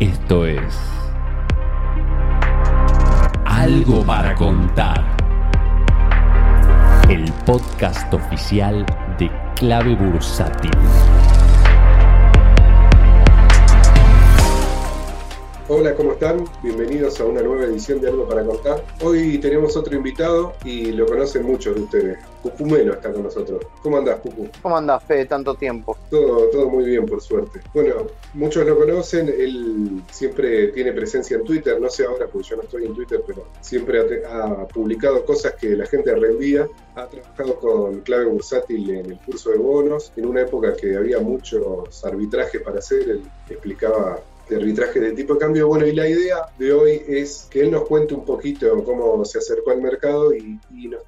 [0.00, 0.62] Esto es
[3.44, 5.04] Algo para contar.
[7.10, 8.86] El podcast oficial
[9.18, 10.70] de Clave Bursátil.
[15.66, 16.44] Hola, ¿cómo están?
[16.62, 18.84] Bienvenidos a una nueva edición de Algo para Contar.
[19.02, 22.18] Hoy tenemos otro invitado y lo conocen muchos de ustedes.
[22.42, 23.62] Cucumeno está con nosotros.
[23.82, 24.48] ¿Cómo andás, Cucu?
[24.62, 25.96] ¿Cómo andás, Fede, tanto tiempo?
[26.10, 27.60] Todo, todo muy bien, por suerte.
[27.74, 32.56] Bueno, muchos lo conocen, él siempre tiene presencia en Twitter, no sé ahora porque yo
[32.56, 36.68] no estoy en Twitter, pero siempre ha, ha publicado cosas que la gente reenvía.
[36.94, 41.20] Ha trabajado con clave bursátil en el curso de bonos, en una época que había
[41.20, 45.68] muchos arbitrajes para hacer, él explicaba de arbitraje de tipo de cambio.
[45.68, 49.38] Bueno, y la idea de hoy es que él nos cuente un poquito cómo se
[49.38, 50.58] acercó al mercado y,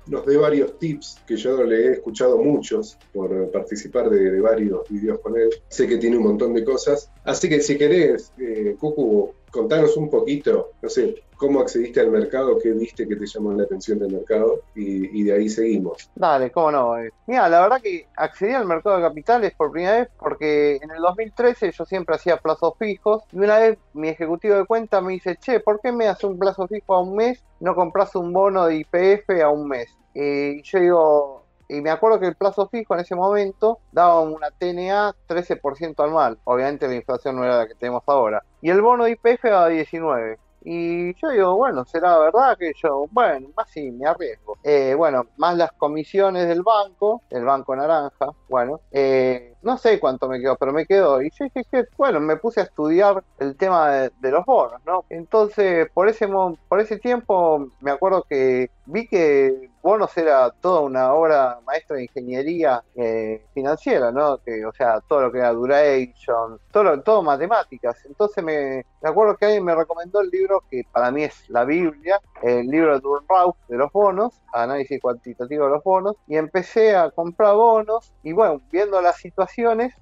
[0.07, 4.89] nos, dé varios tips, que yo le he escuchado muchos por participar de, de, varios
[4.89, 5.51] videos con él.
[5.69, 7.11] Sé que tiene un montón de cosas.
[7.25, 12.59] Así que si querés, eh, Cucu, contanos un poquito, no sé, cómo accediste al mercado,
[12.59, 16.11] qué viste que te llamó la atención del mercado y, y de ahí seguimos.
[16.15, 16.99] Dale, cómo no.
[16.99, 17.11] Eh.
[17.27, 21.01] Mira, la verdad que accedí al mercado de capitales por primera vez porque en el
[21.01, 25.37] 2013 yo siempre hacía plazos fijos y una vez mi ejecutivo de cuenta me dice,
[25.37, 27.43] che, ¿por qué me hace un plazo fijo a un mes?
[27.59, 29.89] No compras un bono de IPF a un mes.
[30.15, 31.40] Eh, y yo digo,
[31.71, 36.39] y me acuerdo que el plazo fijo en ese momento daba una TNA 13% anual.
[36.45, 38.43] Obviamente la inflación no era la que tenemos ahora.
[38.61, 40.39] Y el bono de IPF daba 19.
[40.63, 44.59] Y yo digo, bueno, será verdad que yo, bueno, más sí, me arriesgo.
[44.63, 50.29] Eh, bueno, más las comisiones del banco, el banco naranja, bueno, eh, no sé cuánto
[50.29, 51.23] me quedó, pero me quedó.
[51.23, 55.05] Y yo dije bueno, me puse a estudiar el tema de, de, los bonos, ¿no?
[55.11, 56.29] Entonces, por ese,
[56.69, 62.03] por ese tiempo, me acuerdo que vi que bonos era toda una obra maestra de
[62.03, 64.39] ingeniería eh, financiera, ¿no?
[64.39, 67.97] Que, o sea, todo lo que era duration, todo, lo, todo matemáticas.
[68.05, 71.65] Entonces, me, me acuerdo que alguien me recomendó el libro que para mí es la
[71.65, 76.95] Biblia, el libro de Turnrauch de los bonos, análisis cuantitativo de los bonos, y empecé
[76.97, 79.25] a comprar bonos y bueno, viendo las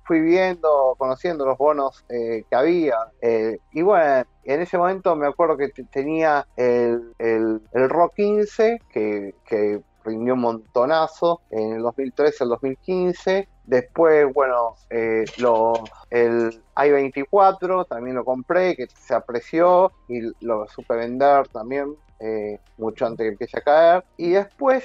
[0.05, 5.27] fui viendo, conociendo los bonos eh, que había, eh, y bueno, en ese momento me
[5.27, 11.83] acuerdo que tenía el, el, el RO 15, que, que rindió un montonazo en el
[11.83, 13.49] 2013 al 2015.
[13.65, 15.25] Después, bueno, eh,
[16.11, 23.05] el i24 también lo compré, que se apreció y lo supe vender también eh, mucho
[23.05, 24.05] antes que empiece a caer.
[24.17, 24.85] Y después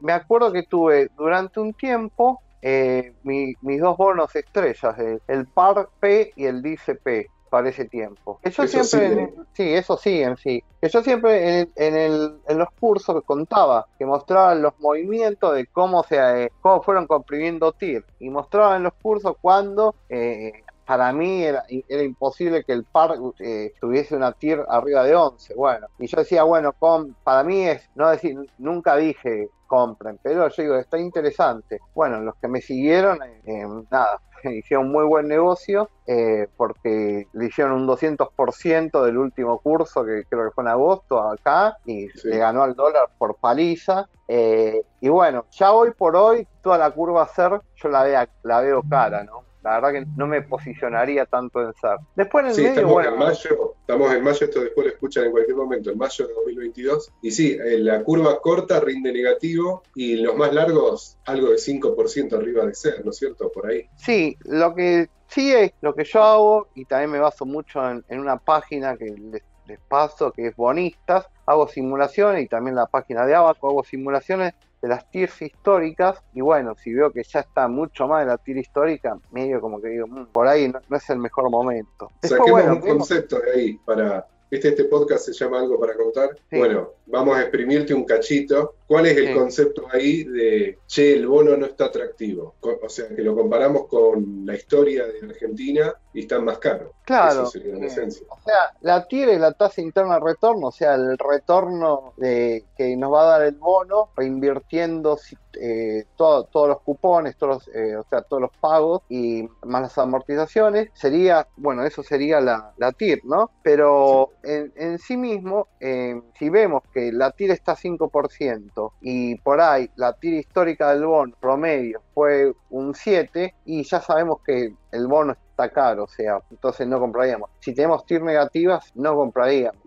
[0.00, 5.88] me acuerdo que tuve durante un tiempo eh, mi, mis dos bonos estrellas, el PAR
[6.00, 8.38] P y el DCP para ese tiempo.
[8.42, 10.62] Que yo eso siempre, sí, eso siguen, sí.
[10.80, 15.54] Que yo siempre en, en, el, en los cursos que contaba, que mostraban los movimientos
[15.54, 20.62] de cómo se, eh, cómo fueron comprimiendo TIR y mostraban en los cursos cuando eh,
[20.90, 25.54] para mí era, era, imposible que el par eh, tuviese una tier arriba de 11.
[25.54, 30.48] Bueno, y yo decía, bueno, con, para mí es, no decir, nunca dije compren, pero
[30.48, 31.78] yo digo, está interesante.
[31.94, 37.74] Bueno, los que me siguieron, eh, nada, hicieron muy buen negocio eh, porque le hicieron
[37.74, 42.30] un 200% del último curso que creo que fue en agosto acá y sí.
[42.30, 44.08] le ganó al dólar por paliza.
[44.26, 48.60] Eh, y bueno, ya hoy por hoy toda la curva ser yo la, vea, la
[48.60, 49.49] veo cara, ¿no?
[49.62, 51.98] La verdad que no me posicionaría tanto en SAR.
[52.16, 54.92] Después en el sí, medio, estamos bueno, en mayo, estamos en mayo, esto después lo
[54.92, 57.12] escuchan en cualquier momento, en mayo de 2022.
[57.22, 62.64] Y sí, la curva corta rinde negativo y los más largos algo de 5% arriba
[62.64, 63.50] de ser, ¿no es cierto?
[63.52, 63.86] Por ahí.
[63.96, 68.04] Sí, lo que sí es lo que yo hago y también me baso mucho en,
[68.08, 72.86] en una página que les, les paso que es Bonistas, hago simulaciones y también la
[72.86, 77.40] página de Abaco hago simulaciones de las tiers históricas y bueno, si veo que ya
[77.40, 80.80] está mucho más de la tier histórica, medio como que digo, mmm, por ahí no,
[80.88, 82.10] no, es el mejor momento.
[82.22, 84.26] Después, Saquemos bueno, un concepto de ahí para...
[84.50, 86.30] Este, este podcast se llama Algo para contar.
[86.50, 86.58] Sí.
[86.58, 88.74] Bueno, vamos a exprimirte un cachito.
[88.90, 89.34] ¿Cuál es el sí.
[89.34, 92.56] concepto ahí de, che, el bono no está atractivo?
[92.60, 96.90] O sea, que lo comparamos con la historia de Argentina y están más caros.
[97.04, 97.42] Claro.
[97.42, 98.26] Eso sería la esencia.
[98.28, 102.64] O sea, la TIR es la tasa interna de retorno, o sea, el retorno de,
[102.76, 105.16] que nos va a dar el bono reinvirtiendo
[105.60, 109.82] eh, todo, todos los cupones, todos los, eh, o sea, todos los pagos y más
[109.82, 113.50] las amortizaciones, sería, bueno, eso sería la, la TIR, ¿no?
[113.62, 114.50] Pero sí.
[114.50, 119.90] en, en, sí mismo, eh, si vemos que la TIR está 5% y por ahí
[119.96, 125.32] la TIR histórica del bono promedio fue un 7 y ya sabemos que el bono
[125.32, 127.50] está caro, o sea, entonces no compraríamos.
[127.60, 129.80] Si tenemos TIR negativas, no compraríamos.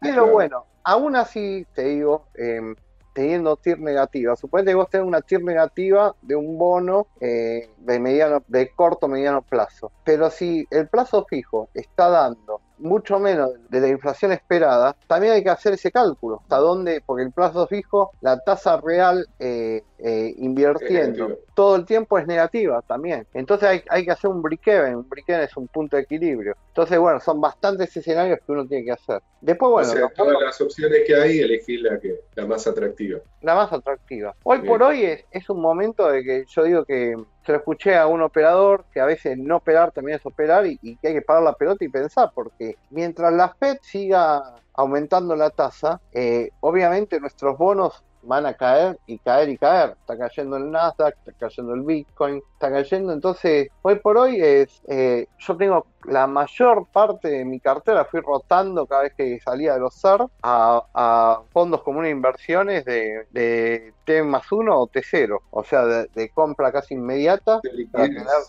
[0.00, 2.74] Pero bueno, aún así te digo, eh,
[3.12, 7.98] teniendo TIR negativa, suponete que vos tenés una TIR negativa de un bono eh, de
[7.98, 13.80] mediano, de corto mediano plazo, pero si el plazo fijo está dando mucho menos de
[13.80, 16.40] la inflación esperada, también hay que hacer ese cálculo.
[16.42, 17.02] ¿Hasta dónde?
[17.04, 22.80] Porque el plazo fijo, la tasa real eh, eh, invirtiendo todo el tiempo es negativa
[22.82, 23.26] también.
[23.34, 24.94] Entonces hay, hay que hacer un break-even.
[24.94, 26.56] Un break-even es un punto de equilibrio.
[26.68, 29.20] Entonces, bueno, son bastantes escenarios que uno tiene que hacer.
[29.40, 33.18] Después, bueno, o sea, todas las opciones que hay, elegir la, que, la más atractiva.
[33.42, 34.36] La más atractiva.
[34.44, 37.96] Hoy por hoy es, es un momento de que yo digo que se lo escuché
[37.96, 41.14] a un operador que a veces no operar también es operar y, y, que hay
[41.14, 46.50] que parar la pelota y pensar, porque mientras la FED siga aumentando la tasa, eh,
[46.60, 49.94] obviamente nuestros bonos van a caer y caer y caer.
[50.00, 53.12] Está cayendo el Nasdaq, está cayendo el Bitcoin, está cayendo.
[53.12, 58.20] Entonces, hoy por hoy es, eh, yo tengo la mayor parte de mi cartera, fui
[58.20, 63.26] rotando cada vez que salía de los SER a, a fondos comunes de inversiones de,
[63.30, 67.86] de, T más uno o T0, o sea, de, de compra casi inmediata De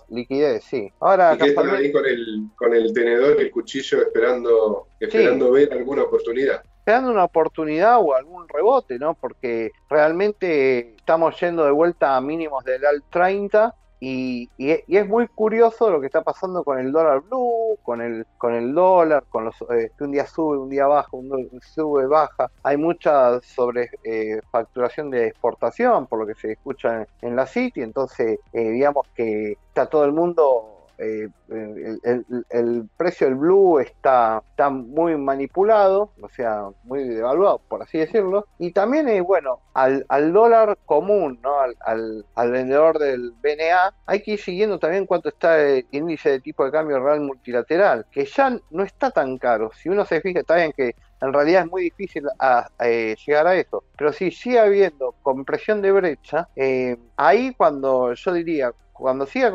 [0.10, 0.64] liquidez.
[0.64, 0.92] sí.
[1.00, 5.74] Ahora, Y están ahí con el, con el tenedor y el cuchillo esperando, esperando ver
[5.74, 6.64] alguna oportunidad.
[6.90, 9.14] Esperando una oportunidad o algún rebote, ¿no?
[9.14, 15.08] Porque realmente estamos yendo de vuelta a mínimos del AL 30 y, es- y es
[15.08, 19.24] muy curioso lo que está pasando con el dólar blue, con el, con el dólar,
[19.30, 22.50] con los eh, que un día sube, un día baja, un día sube, baja.
[22.64, 27.46] Hay mucha sobre eh, facturación de exportación, por lo que se escucha en, en la
[27.46, 33.36] City, entonces eh, digamos que está todo el mundo eh, el, el- el precio del
[33.36, 38.46] blue está, está muy manipulado, o sea, muy devaluado, por así decirlo.
[38.58, 41.60] Y también, eh, bueno, al, al dólar común, ¿no?
[41.60, 46.30] Al, al- al vendedor del BNA, hay que ir siguiendo también cuánto está el índice
[46.32, 49.72] de tipo de cambio real multilateral, que ya no está tan caro.
[49.76, 53.48] Si uno se fija, está bien que en realidad es muy difícil a- eh, llegar
[53.48, 53.86] a eso.
[53.98, 59.52] Pero si sigue habiendo compresión de brecha, eh, ahí cuando yo diría, cuando siga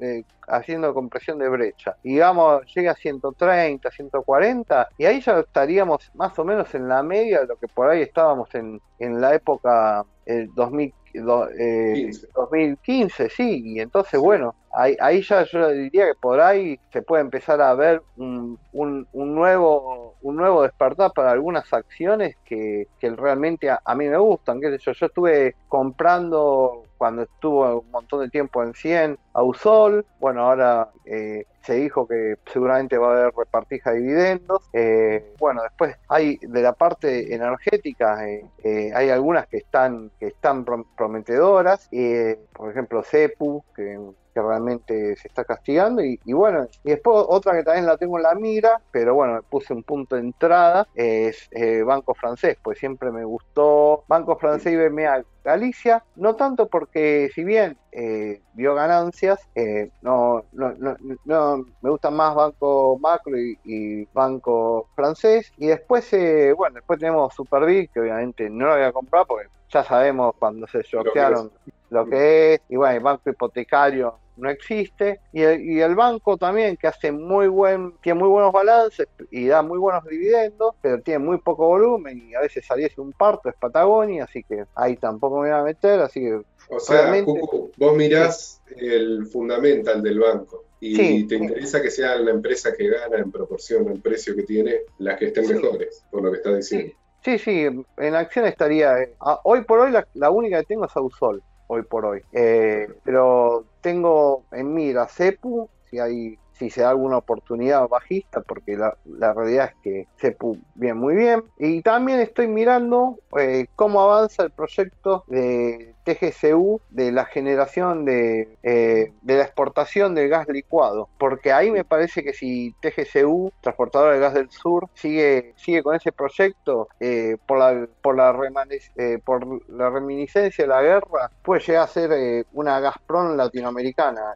[0.00, 6.10] eh, haciendo compresión de brecha, y vamos, llega a 130, 140, y ahí ya estaríamos
[6.14, 9.34] más o menos en la media de lo que por ahí estábamos en, en la
[9.34, 12.28] época eh, 2000, do- eh, 15.
[12.34, 17.22] 2015, sí, y entonces, bueno, ahí, ahí ya yo diría que por ahí se puede
[17.22, 23.10] empezar a ver un, un- un nuevo un nuevo despertar para algunas acciones que, que
[23.10, 27.90] realmente a, a mí me gustan, qué sé yo, yo estuve comprando cuando estuvo un
[27.90, 33.08] montón de tiempo en 100 a Usol, bueno, ahora eh, se dijo que seguramente va
[33.08, 38.90] a haber repartija de dividendos, eh, bueno, después hay de la parte energética, eh, eh,
[38.94, 43.98] hay algunas que están, que están prom- prometedoras, eh, por ejemplo CEPU, que
[44.40, 48.16] que realmente se está castigando y, y bueno, y después otra que también la tengo
[48.18, 52.56] en la mira, pero bueno, me puse un punto de entrada, es eh, Banco Francés,
[52.62, 54.04] pues siempre me gustó.
[54.08, 60.44] Banco Francés y BMA Galicia, no tanto porque si bien eh, dio ganancias, eh, no,
[60.52, 66.52] no, no, no- me gusta más Banco Macro y, y Banco Francés, y después, eh,
[66.52, 70.66] bueno, después tenemos Superbig, que obviamente no lo voy a comprar porque ya sabemos cuando
[70.66, 71.50] se sortearon
[71.90, 76.36] lo que es, y bueno, el banco hipotecario no existe, y el, y el banco
[76.36, 81.00] también que hace muy buen, tiene muy buenos balances y da muy buenos dividendos, pero
[81.02, 84.96] tiene muy poco volumen y a veces saliese un parto, es Patagonia, así que ahí
[84.96, 86.40] tampoco me voy a meter, así que
[86.70, 91.42] O sea, Cucu, vos mirás el fundamental del banco y Sí, te sí.
[91.42, 95.26] interesa que sea la empresa que gana en proporción al precio que tiene las que
[95.26, 95.54] estén Sí.
[95.54, 96.94] mejores, por lo que estás diciendo.
[97.24, 99.02] Sí, sí, en acción estaría.
[99.02, 102.22] eh, hoy por hoy la, la única que tengo es Ausol, hoy por hoy.
[102.32, 108.76] Eh, pero tengo en mira Cepu, si hay, si se da alguna oportunidad bajista, porque
[108.76, 108.96] la,
[109.32, 111.44] realidad es que Cepu viene muy bien.
[111.58, 118.56] Y también estoy mirando eh, cómo avanza el proyecto de TGCU de la generación de,
[118.62, 124.14] eh, de la exportación del gas licuado, porque ahí me parece que si TGCU, transportadora
[124.14, 129.90] de gas del sur, sigue, sigue con ese proyecto eh, por, la, eh, por la
[129.90, 134.34] reminiscencia de la guerra, puede llegar a ser una Gazprom latinoamericana,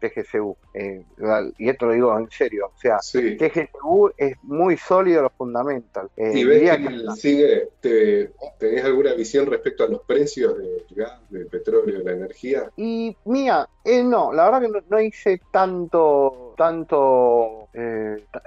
[0.00, 0.56] TGCU.
[1.64, 3.36] Y esto lo digo en serio, o sea, Sí.
[3.36, 6.08] TGCU es muy sólido lo fundamental.
[6.16, 10.84] Eh, ¿Y ves que que- sigue, te- tenés alguna visión respecto a los precios del
[10.90, 12.70] gas, del petróleo, de la energía?
[12.76, 18.42] Y mía, eh, no, la verdad que no, no hice tanto, tanto, eh, ta-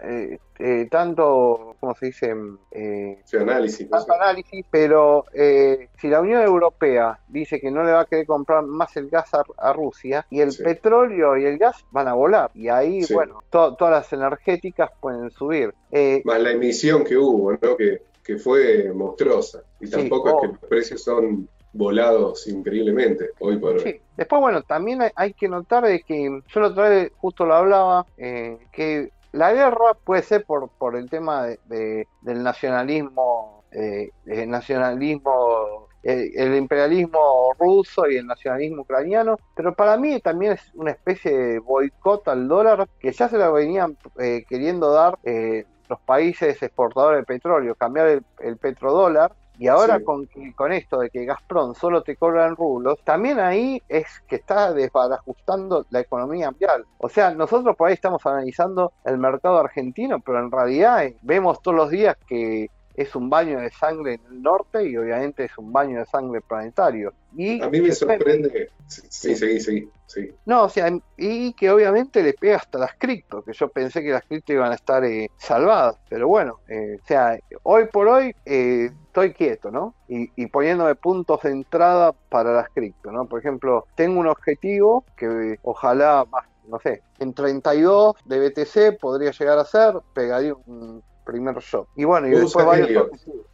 [0.59, 2.33] eh, tanto, ¿cómo se dice?
[2.71, 4.05] Eh, Ese análisis, no sé.
[4.07, 8.25] tanto análisis, pero eh, si la Unión Europea dice que no le va a querer
[8.25, 10.63] comprar más el gas a, a Rusia y el Sí.
[10.63, 13.13] petróleo y el gas van a volar y ahí, Sí.
[13.13, 15.73] bueno, to- todas las energéticas pueden subir.
[15.91, 17.77] Eh, Más la emisión que hubo, ¿no?
[17.77, 19.61] Que, que fue monstruosa.
[19.79, 20.41] Y Sí, tampoco es oh.
[20.41, 23.79] que los precios son volados increíblemente hoy por hoy.
[23.81, 24.01] Sí.
[24.17, 27.53] Después, bueno, también hay, hay que notar de que yo la otra vez justo lo
[27.53, 34.11] hablaba, eh, que la guerra puede ser por, por el tema de, del nacionalismo, eh,
[34.25, 40.91] el nacionalismo, el, imperialismo ruso y el nacionalismo ucraniano, pero para mí también es una
[40.91, 45.99] especie de boicot al dólar que ya se lo venían eh, queriendo dar eh, los
[46.01, 51.25] países exportadores de petróleo, cambiar el, el petrodólar y ahora con, con esto de que
[51.25, 56.85] Gazprom solo te cobra en rublos, también ahí es que está desbarajustando la economía mundial.
[56.99, 61.61] O sea, nosotros por ahí estamos analizando el mercado argentino, pero en realidad eh, vemos
[61.61, 65.57] todos los días que es un baño de sangre en el norte y obviamente es
[65.57, 67.13] un baño de sangre planetario.
[67.35, 68.71] Y a mí me sorprende.
[68.87, 70.31] Sí, sí, sí, sí.
[70.45, 74.09] No, o sea, y que obviamente le pega hasta las cripto, que yo pensé que
[74.09, 78.33] las cripto iban a estar eh, salvadas, pero bueno, eh, o sea, hoy por hoy
[78.45, 79.93] eh, estoy quieto, ¿no?
[80.07, 83.25] Y, y, poniéndome puntos de entrada para las cripto, ¿no?
[83.25, 86.25] Por ejemplo, tengo un objetivo que ojalá
[86.67, 91.87] no sé, en 32 de BTC podría llegar a ser, pegaría un primer shop.
[91.95, 93.09] Y bueno, y después varios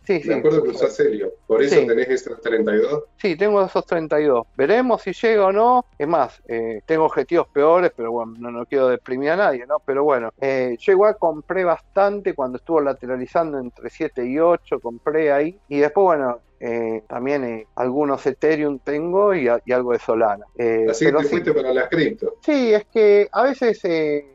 [0.05, 0.27] Sí, sí.
[0.27, 1.31] Me acuerdo que usás Helio.
[1.47, 3.03] ¿Por eso tenés esos 32?
[3.17, 4.45] Sí, tengo esos 32.
[4.57, 5.85] Veremos si llega o no.
[5.97, 9.77] Es más, eh, tengo objetivos peores, pero bueno, no, no quiero deprimir a nadie, ¿no?
[9.85, 15.31] Pero bueno, eh, yo igual compré bastante cuando estuvo lateralizando entre 7 y 8, compré
[15.31, 15.57] ahí.
[15.69, 20.45] Y después, bueno, eh, también eh, algunos Ethereum tengo y, algo de Solana.
[20.57, 22.35] Eh, Así que te fuiste para las cripto.
[22.39, 23.81] Sí, es que a veces,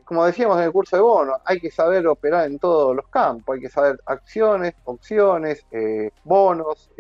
[0.04, 3.54] como decíamos en el curso de bono, hay que saber operar en todos los campos,
[3.54, 5.64] hay que saber acciones, opciones,
[6.22, 6.90] bonos,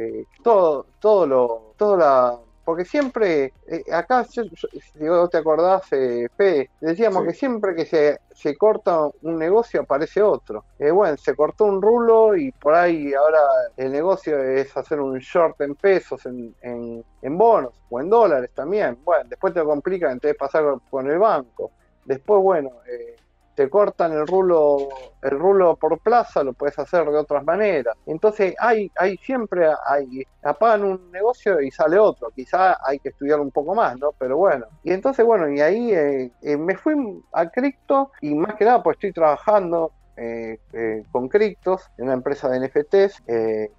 [0.42, 4.42] todo, todo lo, todo la porque siempre, eh, acá, si
[5.08, 10.20] vos te acordás, eh, Fede, decíamos que siempre que se, se, corta un negocio aparece
[10.20, 10.66] otro.
[10.78, 13.38] Eh, bueno, se cortó un rulo y por ahí ahora
[13.74, 18.50] el negocio es hacer un short en pesos, en, en, en bonos o en dólares
[18.54, 18.98] también.
[19.02, 21.70] Bueno, después te lo complican, entonces pasar con el banco.
[22.04, 23.16] Después, bueno, eh,
[23.58, 24.88] te cortan el rulo,
[25.20, 27.96] el rulo por plaza, lo puedes hacer de otras maneras.
[28.06, 32.30] Entonces hay, hay siempre hay, apagan un negocio y sale otro.
[32.30, 34.12] Quizá hay que estudiar un poco más, ¿no?
[34.16, 34.66] Pero bueno.
[34.84, 36.94] Y entonces, bueno, y ahí eh, eh, me fui
[37.32, 40.60] a cripto y más que nada pues estoy trabajando eh,
[41.10, 43.24] con criptos en una empresa de NFTs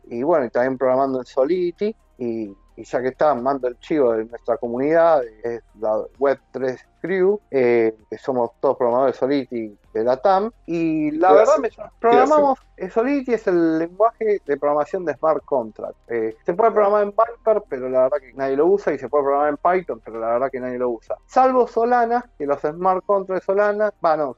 [0.09, 4.25] y bueno, y también programando en Solidity y, ya que está, mando el chivo de
[4.25, 10.17] nuestra comunidad, es la Web3 Crew, eh, que somos todos programadores de Solidity de la
[10.17, 15.43] TAM, y la verdad me programamos, eh, Solidity es el lenguaje de programación de Smart
[15.45, 15.95] Contract.
[16.07, 19.09] Eh, se puede programar en Viper, pero la verdad que nadie lo usa, y se
[19.09, 21.15] puede programar en Python, pero la verdad que nadie lo usa.
[21.25, 24.37] Salvo Solana, que los Smart Contracts de Solana, bueno,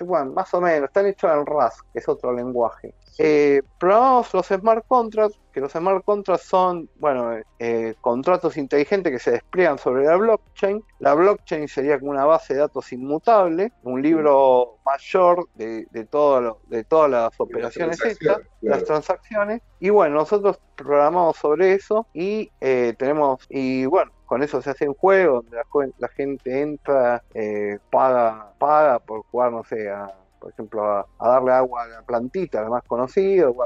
[0.00, 2.94] bueno, más o menos, están hechos en Rust, que es otro lenguaje.
[3.18, 9.18] Eh, probamos los smart contracts, que los smart contracts son, bueno, eh, contratos inteligentes que
[9.20, 10.82] se despliegan sobre la blockchain.
[10.98, 16.60] La blockchain sería como una base de datos inmutable, un libro mayor de, de, todo
[16.68, 19.62] de todas las operaciones estas, las transacciones.
[19.80, 24.88] Y bueno, nosotros programamos sobre eso y eh, tenemos, y bueno, con eso se hace
[24.88, 25.58] un juego donde
[25.98, 30.14] la, gente entra, eh, paga, paga por jugar, no sé, a
[30.44, 33.56] por ejemplo, a, darle agua a la plantita, la más conocido,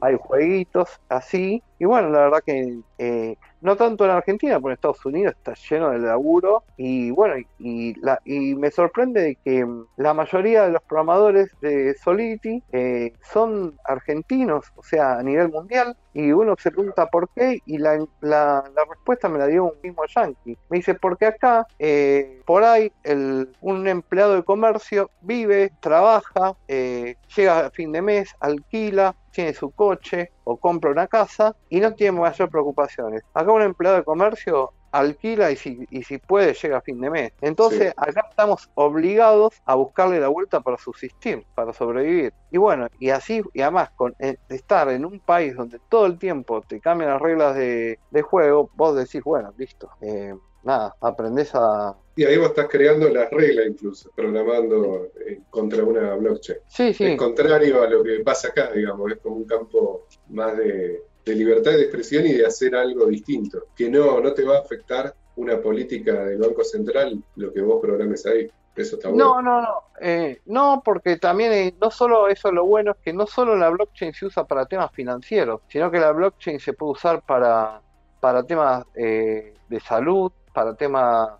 [0.00, 4.74] hay jueguitos así, y bueno, la verdad que eh, no tanto en Argentina, pero en
[4.74, 9.66] Estados Unidos está lleno de laburo, y bueno, y, la, y me sorprende de que
[9.96, 15.96] la mayoría de los programadores de Solidity eh, son argentinos, o sea, a nivel mundial,
[16.12, 20.02] y uno se pregunta por qué, y la, la, respuesta me la dio un mismo
[20.06, 20.58] yankee.
[20.68, 27.66] Me dice, porque acá, eh, por ahí, el, un empleado de comercio vive, trabaja, llega
[27.66, 32.20] a fin de mes, alquila, tiene su coche o compra una casa y no tiene
[32.20, 33.22] mayor preocupaciones.
[33.34, 37.10] Acá un empleado de comercio alquila y si, y si puede llega a fin de
[37.10, 37.32] mes.
[37.40, 42.32] Entonces acá estamos obligados a buscarle la vuelta para subsistir, para sobrevivir.
[42.50, 46.18] Y bueno, y así, y además con eh, estar en un país donde todo el
[46.18, 51.96] tiempo te cambian las reglas de, juego, vos decís, bueno, listo, eh, nada, aprendes a,
[52.14, 56.58] y ahí vos estás creando las reglas incluso, programando eh, contra una blockchain.
[56.68, 57.04] Sí, sí.
[57.04, 61.72] Es contrario a lo que pasa acá, digamos, es como un campo más de, libertad
[61.72, 65.58] de expresión y de hacer algo distinto, que no, no te va a afectar una
[65.60, 68.50] política del Banco Central lo que vos programes ahí.
[68.76, 69.34] Eso está bueno.
[69.34, 69.68] No, no, no.
[70.00, 73.70] Eh, no, porque también eh, no solo eso lo bueno es que no solo la
[73.70, 77.80] blockchain se usa para temas financieros, sino que la blockchain se puede usar para,
[78.20, 81.30] para temas de salud, para temas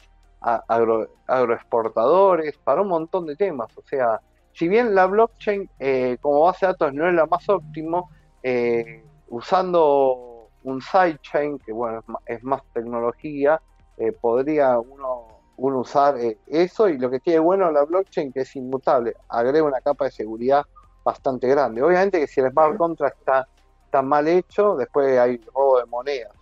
[0.41, 3.77] agro, agroexportadores, para un montón de temas.
[3.77, 4.21] O sea,
[4.53, 8.11] si bien la blockchain eh, como base de datos no es la más óptimo,
[8.43, 13.61] eh, usando un sidechain, que bueno, es más, tecnología,
[13.97, 18.41] eh, podría uno uno usar eh, eso y lo que tiene bueno la blockchain que
[18.41, 20.65] es inmutable, agrega una capa de seguridad
[21.05, 21.83] bastante grande.
[21.83, 23.47] Obviamente que si el smart contract está,
[23.85, 26.33] está mal hecho, después hay robo de monedas.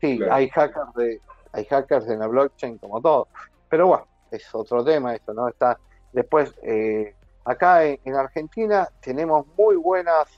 [0.00, 1.20] Sí, hay hackers de,
[1.52, 3.28] hay hackers en la blockchain como todo.
[3.68, 5.48] Pero bueno, es otro tema eso, ¿no?
[5.48, 5.78] Está
[6.12, 7.14] después eh,
[7.44, 10.28] acá en, Argentina tenemos muy buenas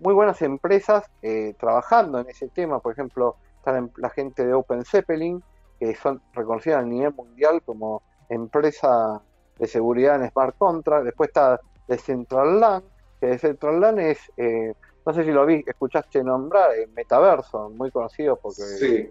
[0.00, 4.84] muy buenas empresas eh, trabajando en ese tema, por ejemplo, están la gente de Open
[4.84, 5.42] Zeppelin,
[5.80, 9.20] que son reconocidas a nivel mundial como empresa
[9.58, 12.84] de seguridad en smart contract, después está Decentraland,
[13.20, 14.74] que Decentraland es, eh,
[15.08, 19.10] no sé si lo vi, escuchaste nombrar, el Metaverso, muy conocido porque sí,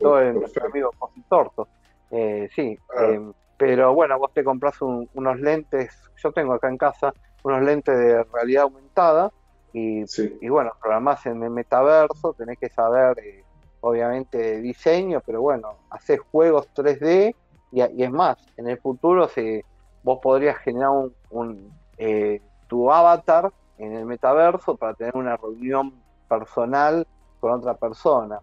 [0.00, 0.90] lo en nuestro amigo
[1.28, 1.68] Torto.
[2.10, 3.04] Eh, sí, ah.
[3.04, 3.20] eh,
[3.58, 7.12] pero bueno, vos te compras unos lentes, yo tengo acá en casa
[7.42, 9.30] unos lentes de realidad aumentada
[9.74, 10.04] y,
[10.40, 13.44] y bueno, programás en el metaverso, tenés que saber eh,
[13.82, 17.34] obviamente diseño, pero bueno, haces juegos 3D
[17.72, 19.60] y, es más, en el futuro si
[20.02, 20.92] vos podrías generar
[21.28, 25.92] un, eh, tu avatar en el metaverso para tener una reunión
[26.28, 27.06] personal
[27.40, 28.40] con otra persona.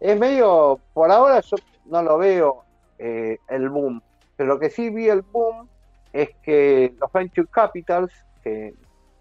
[0.00, 1.56] Es medio, por ahora yo
[1.86, 2.64] no lo veo
[2.98, 4.02] eh, el boom,
[4.36, 5.68] pero lo que sí vi el boom
[6.12, 8.74] es que los venture capitals, que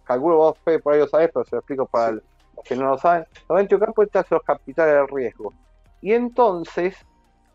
[0.04, 2.24] calculo vos por ahí lo sabés, pero se lo explico para los
[2.64, 5.54] que no lo saben, los venture capitals son los capitales de riesgo.
[6.02, 6.96] Y entonces,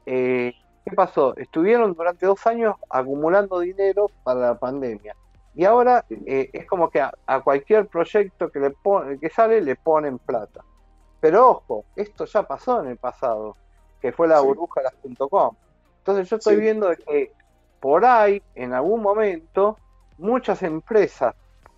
[0.06, 0.54] eh,
[0.84, 1.36] ¿qué pasó?
[1.36, 5.14] Estuvieron durante dos años acumulando dinero para la pandemia.
[5.54, 8.74] Y ahora eh, es como que a, cualquier proyecto que, le
[9.20, 10.64] que sale le ponen plata.
[11.20, 13.56] Pero ojo, esto ya pasó en el pasado,
[14.00, 14.94] que fue la burbuja de las
[15.98, 17.32] Entonces yo estoy viendo que
[17.80, 19.78] por ahí, en algún momento,
[20.18, 21.34] muchas empresas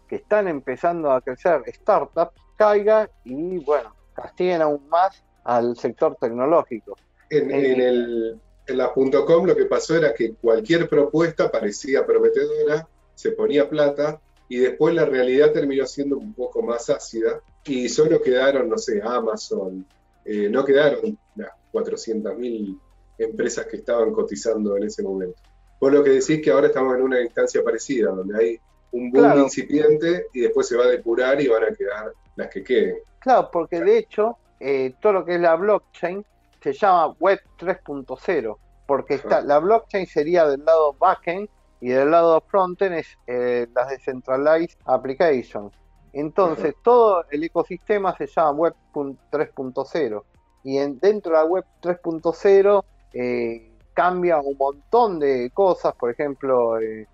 [0.09, 6.97] que están empezando a crecer, startups, caigan y bueno, castiguen aún más al sector tecnológico.
[7.31, 13.33] En, el, en la .com lo que pasó era que cualquier propuesta parecía prometedora, se
[13.33, 18.69] ponía plata y después la realidad terminó siendo un poco más ácida y solo quedaron,
[18.69, 19.87] no sé, Amazon,
[20.25, 22.79] eh, no quedaron las 400.000
[23.19, 25.41] empresas que estaban cotizando en ese momento.
[25.81, 28.61] Vos lo que decís que ahora estamos en una instancia parecida, donde hay
[28.93, 32.63] un boom incipiente y después se va a depurar y van a quedar las que
[32.63, 32.97] queden.
[33.19, 36.25] Claro, porque de hecho eh, todo lo que es la blockchain
[36.63, 41.49] se llama Web 3.0, porque está, la blockchain sería del lado backend
[41.83, 45.75] y del lado frontend es eh, las decentralized applications.
[46.15, 50.23] Entonces, todo el ecosistema se llama Web 3.0
[50.65, 56.79] y en, dentro de la Web 3.0 eh, cambia un montón de cosas, por ejemplo,
[56.81, 57.07] eh,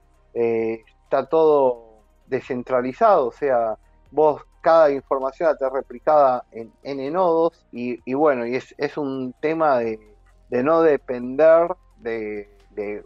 [1.05, 3.77] está todo descentralizado, o sea,
[4.11, 7.65] vos cada información está replicada en N nodos.
[7.73, 9.99] Y, bueno, y es, es un tema de,
[10.51, 12.49] no depender de,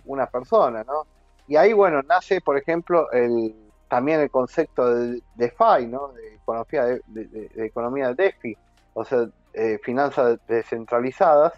[0.04, 1.06] una persona, ¿no?
[1.52, 3.54] Y ahí, bueno, nace, por ejemplo, el,
[3.86, 6.08] también el concepto de DeFi, ¿no?
[6.14, 7.02] De economía de,
[7.54, 8.56] de economía DeFi,
[8.94, 11.52] o sea, eh, finanzas descentralizadas,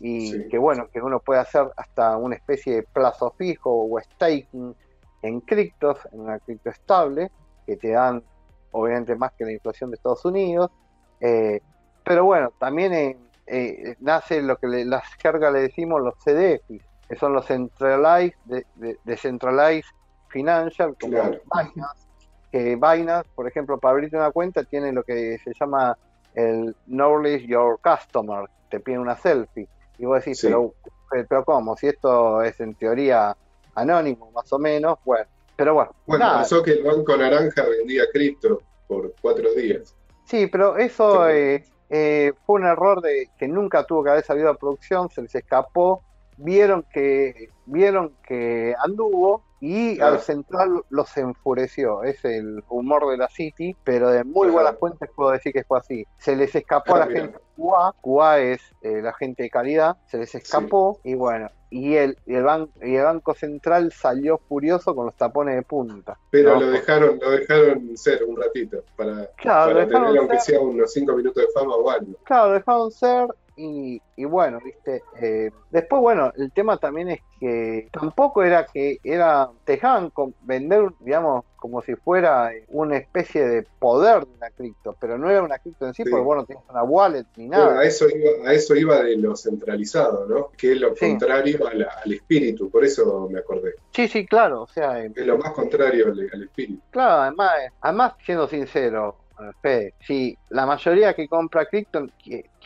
[0.00, 4.74] y que bueno, que uno puede hacer hasta una especie de plazo fijo o staking
[5.22, 7.30] en criptos, en una cripto estable,
[7.66, 8.24] que te dan
[8.72, 10.72] obviamente más que la inflación de Estados Unidos.
[11.20, 11.60] Eh,
[12.02, 17.16] pero bueno, también eh, eh, nace lo que las cargas le decimos los CDFs, que
[17.16, 19.90] son los Centralized, de, Decentralized
[20.28, 22.06] Financial, como Binance,
[22.50, 25.96] que Binance, por ejemplo, para abrirte una cuenta tiene lo que se llama
[26.34, 29.68] el Knowledge Your Customer, te pide una selfie.
[29.98, 30.74] Y vos decís, pero,
[31.10, 31.76] pero ¿cómo?
[31.76, 33.34] Si esto es en teoría
[33.74, 35.94] anónimo, más o menos, bueno, pero bueno.
[36.06, 39.94] Bueno, pasó que el Banco Naranja vendía cripto por cuatro días.
[40.24, 44.50] Sí, pero eso eh, eh, fue un error de que nunca tuvo que haber salido
[44.50, 46.02] a producción, se les escapó,
[46.36, 52.02] vieron que, vieron que anduvo y al central los enfureció.
[52.02, 55.78] Es el humor de la City, pero de muy buenas fuentes puedo decir que fue
[55.78, 56.06] así.
[56.18, 60.18] Se les escapó a la gente QA, QA es eh, la gente de calidad, se
[60.18, 62.44] les escapó y bueno, y el, y el,
[62.82, 66.18] y el Banco Central salió furioso con los tapones de punta.
[66.30, 71.16] Pero lo dejaron lo dejaron ser un ratito para, para tener aunque sea unos 5
[71.16, 72.12] minutos de fama o algo.
[72.24, 75.02] Claro, dejaron ser y, bueno, viste.
[75.20, 80.90] Eh, después, bueno, el tema también es que tampoco era que era, te dejaban vender,
[81.00, 85.58] digamos, como si fuera una especie de poder de una cripto, pero no era una
[85.58, 87.80] cripto en sí, porque bueno, no tenías una wallet ni nada.
[87.80, 90.50] a, eso iba, a eso iba de lo centralizado, ¿no?
[90.56, 93.74] Que es lo contrario al espíritu, por eso me acordé.
[93.92, 95.02] Sí, sí, claro, o sea...
[95.02, 96.80] es lo más contrario al, espíritu.
[96.90, 99.16] Claro, además, además, siendo sincero,
[99.60, 102.06] Fede, si la mayoría que compra cripto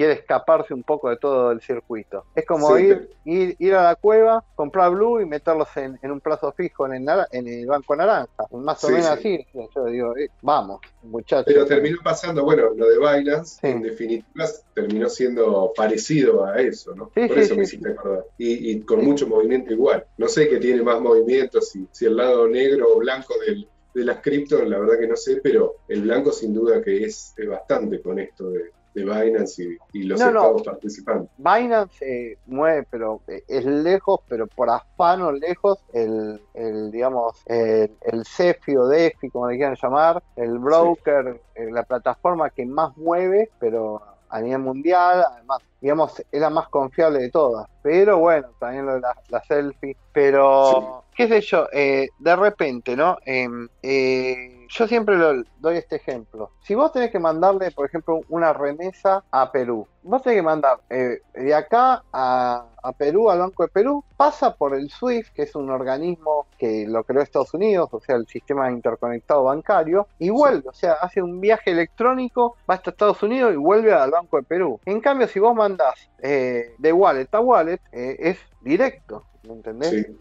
[0.01, 2.25] quiere escaparse un poco de todo el circuito.
[2.35, 6.53] Es como ir, ir, ir a la cueva, comprar Blue y meterlos en, un plazo
[6.53, 8.47] fijo en el, en el Banco Naranja.
[8.53, 9.47] Más o menos así.
[9.53, 11.45] Yo digo, eh, vamos, muchachos.
[11.47, 17.09] Pero terminó pasando, bueno, lo de Binance, en definitiva, terminó siendo parecido a eso, ¿no?
[17.09, 18.25] Por eso me hiciste acordar.
[18.39, 20.07] Y, y con mucho movimiento igual.
[20.17, 24.05] No sé qué tiene más movimiento, si, si el lado negro o blanco del de
[24.05, 28.01] las cripto, la verdad que no sé, pero el blanco sin duda que es, bastante
[28.01, 31.31] con esto de, Binance y, los estados participantes.
[31.39, 37.93] Binance eh, mueve, pero eh, es lejos, pero por afano lejos, el, el digamos, el,
[38.03, 42.97] el CEFI o DEFI, como le quieran llamar, el broker, eh, la plataforma que más
[42.97, 47.69] mueve, pero a nivel mundial, además, digamos, es la más confiable de todas.
[47.83, 49.97] Pero bueno, también lo de la, selfie.
[50.13, 53.19] Pero, qué sé yo, eh, de repente, ¿no?
[53.25, 56.51] Em, eh, yo siempre lo, doy este ejemplo.
[56.63, 60.79] Si vos tenés que mandarle, por ejemplo, una remesa a Perú, vos tenés que mandar
[60.89, 62.67] eh, de acá a,
[62.97, 67.03] Perú, al Banco de Perú, pasa por el SWIFT, que es un organismo que lo
[67.03, 71.41] creó Estados Unidos, o sea, el sistema interconectado bancario, y vuelve, o sea, hace un
[71.41, 74.79] viaje electrónico, va hasta Estados Unidos y vuelve al Banco de Perú.
[74.85, 79.25] En cambio, si vos mandás de wallet a wallet, es directo.
[79.43, 79.93] ¿Me entendés?
[79.93, 80.17] Eh,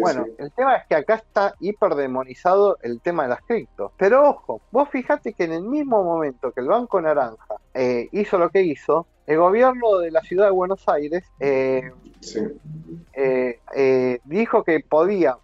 [0.00, 3.92] bueno, el tema es que acá está hiperdemonizado el tema de las cripto.
[3.98, 8.38] Pero ojo, vos fijate que en el mismo momento que el Banco Naranja eh, hizo
[8.38, 11.90] lo que hizo, el gobierno de la ciudad de Buenos Aires eh,
[14.24, 15.38] dijo que podía,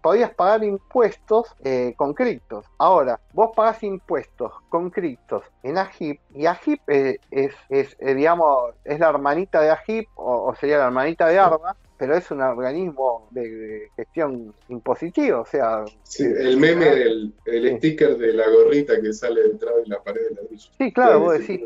[0.00, 1.54] podías pagar impuestos
[1.96, 2.64] con criptos.
[2.78, 9.08] Ahora, vos pagás impuestos con criptos en AGIP y AGIP es, es, digamos, es la
[9.08, 13.88] hermanita de AGIP o, o sería la hermanita de ARMA pero es un organismo de,
[13.94, 15.84] gestión impositiva, o sea...
[16.02, 20.20] Sí, el meme del el sticker de la gorrita que sale detrás de la pared
[20.28, 20.68] de ladrillo.
[20.76, 21.60] Sí, claro, vos decís,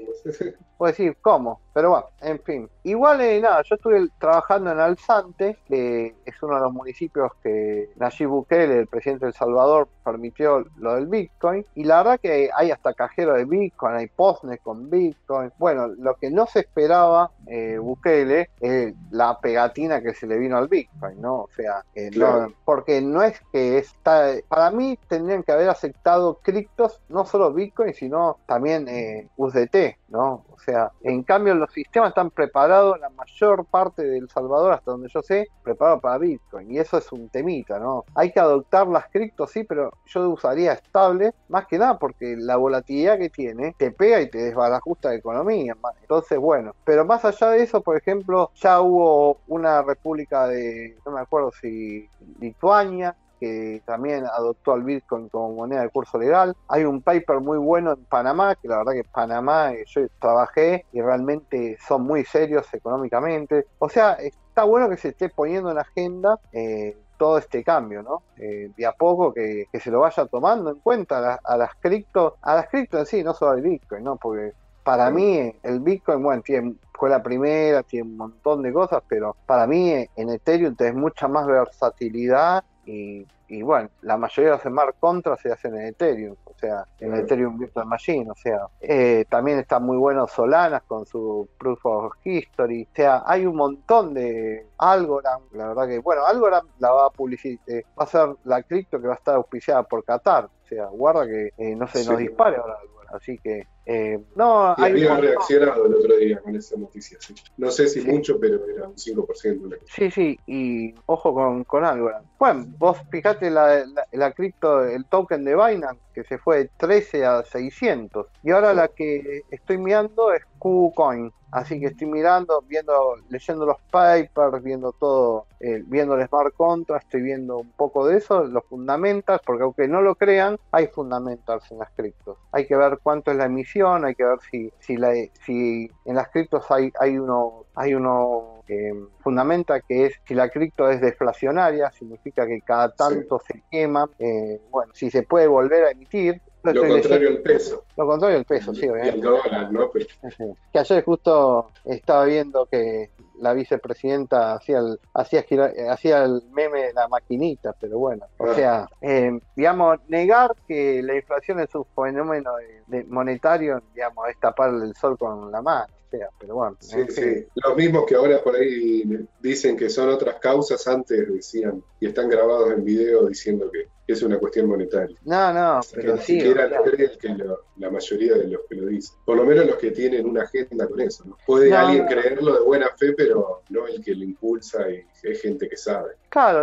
[0.79, 1.61] vos decís, ¿cómo?
[1.77, 2.71] Pero bueno, en fin.
[2.85, 7.91] Igual, eh, nada, yo estuve trabajando en Alzante, que es uno de los municipios que
[7.97, 12.49] Nayib Bukele, el presidente de El Salvador, permitió lo del Bitcoin, y la verdad que
[12.55, 15.53] hay hasta cajero de Bitcoin, hay postnes con Bitcoin.
[15.59, 20.57] Bueno, lo que no se esperaba eh, Bukele es la pegatina que se le vino
[20.57, 21.43] al Bitcoin, ¿no?
[21.43, 21.85] O sea,
[22.17, 27.53] no, porque no es que está, para mí tendrían que haber aceptado criptos, no solo
[27.53, 30.45] Bitcoin, sino también eh, USDT, ¿no?
[30.51, 30.66] O sea,
[31.03, 35.23] en cambio los sistemas están preparados, la mayor parte de El Salvador, hasta donde yo
[35.23, 38.05] sé, preparado para Bitcoin, y eso es un temita, ¿no?
[38.15, 42.57] Hay que adoptar las criptos, sí, pero yo usaría estable, más que nada porque la
[42.57, 45.77] volatilidad que tiene te pega y te desbarajusta la economía.
[46.01, 51.13] Entonces, bueno, pero más allá de eso, por ejemplo, ya hubo una república de, no
[51.13, 52.09] me acuerdo si
[52.41, 56.57] Lituania, que también adoptó al Bitcoin como moneda de curso legal.
[56.69, 60.85] Hay un paper muy bueno en Panamá, que la verdad que Panamá eh, yo trabajé
[60.93, 63.67] y realmente son muy serios económicamente.
[63.79, 68.23] O sea, está bueno que se esté poniendo en agenda eh, todo este cambio, ¿no?
[68.37, 72.55] Eh, de a poco que, se lo vaya tomando en cuenta a, las cripto, a
[72.55, 74.17] las cripto en sí, no solo al Bitcoin, ¿no?
[74.17, 74.53] Porque
[74.85, 79.37] para mí el Bitcoin, bueno, tiene, fue la primera, tiene un montón de cosas, pero
[79.47, 84.97] para mí en Ethereum tenés mucha más versatilidad y, bueno, la mayoría de los smart
[84.99, 89.59] contracts se hacen en Ethereum, o sea, en Ethereum Virtual Machine, o sea, eh, también
[89.59, 94.67] está muy bueno Solanas con su Proof of History, o sea, hay un montón de
[94.79, 98.63] Algorand, la verdad que, bueno, Algorand la va a publicitar, eh, va a ser la
[98.63, 102.05] cripto que va a estar auspiciada por Qatar, o sea, guarda que eh, no se
[102.05, 102.77] nos dispare ahora
[103.13, 104.75] Así que, eh, no.
[104.77, 107.19] Había reaccionado el otro día con esa noticia.
[107.57, 109.79] No sé si mucho, pero era un 5%.
[109.87, 112.11] Sí, sí, y ojo con, con algo.
[112.39, 117.25] Bueno, vos fijate la, la, cripto, el token de Binance, que se fue de 13
[117.25, 118.27] a 600.
[118.43, 121.33] Y ahora la que estoy mirando es KuCoin.
[121.53, 127.05] Así que estoy mirando, viendo, leyendo los papers, viendo todo, eh, viendo el smart contract,
[127.05, 131.71] estoy viendo un poco de eso, los fundamentals, porque aunque no lo crean, hay fundamentals
[131.71, 132.37] en las criptos.
[132.53, 135.13] Hay que ver cuánto es la emisión, hay que ver si, si, la,
[135.45, 140.49] si en las criptos hay, hay uno, hay uno eh, fundamenta que es si la
[140.49, 145.85] cripto es deflacionaria, significa que cada tanto se quema, eh, bueno, si se puede volver
[145.85, 147.85] a emitir, lo contrario al peso.
[147.97, 149.21] Lo contrario al peso, sí, obviamente.
[149.21, 149.91] dólar, ¿no?
[149.91, 155.45] Que ayer justo estaba viendo que la vicepresidenta hacía el, hacía,
[155.91, 161.17] hacía el meme de la maquinita, pero bueno, o sea, eh, digamos, negar que la
[161.17, 162.53] inflación es un fenómeno
[162.87, 165.93] de, monetario, digamos, es taparle el sol con la mano.
[166.09, 166.77] Sea, pero bueno.
[166.79, 167.47] Sí, sí.
[167.57, 169.03] Los mismos que ahora por ahí
[169.41, 174.23] dicen que son otras causas, antes decían, y están grabados en video diciendo que es
[174.23, 175.17] una cuestión monetaria.
[175.25, 177.37] No, no, pero ni siquiera lo cree que
[177.77, 179.17] la mayoría de los que lo dicen.
[179.25, 181.25] Por lo menos los que tienen una agenda con eso.
[181.27, 181.37] ¿no?
[181.45, 183.26] Puede alguien creerlo de buena fe, pero
[183.69, 186.13] no el que lo impulsa y es gente que sabe.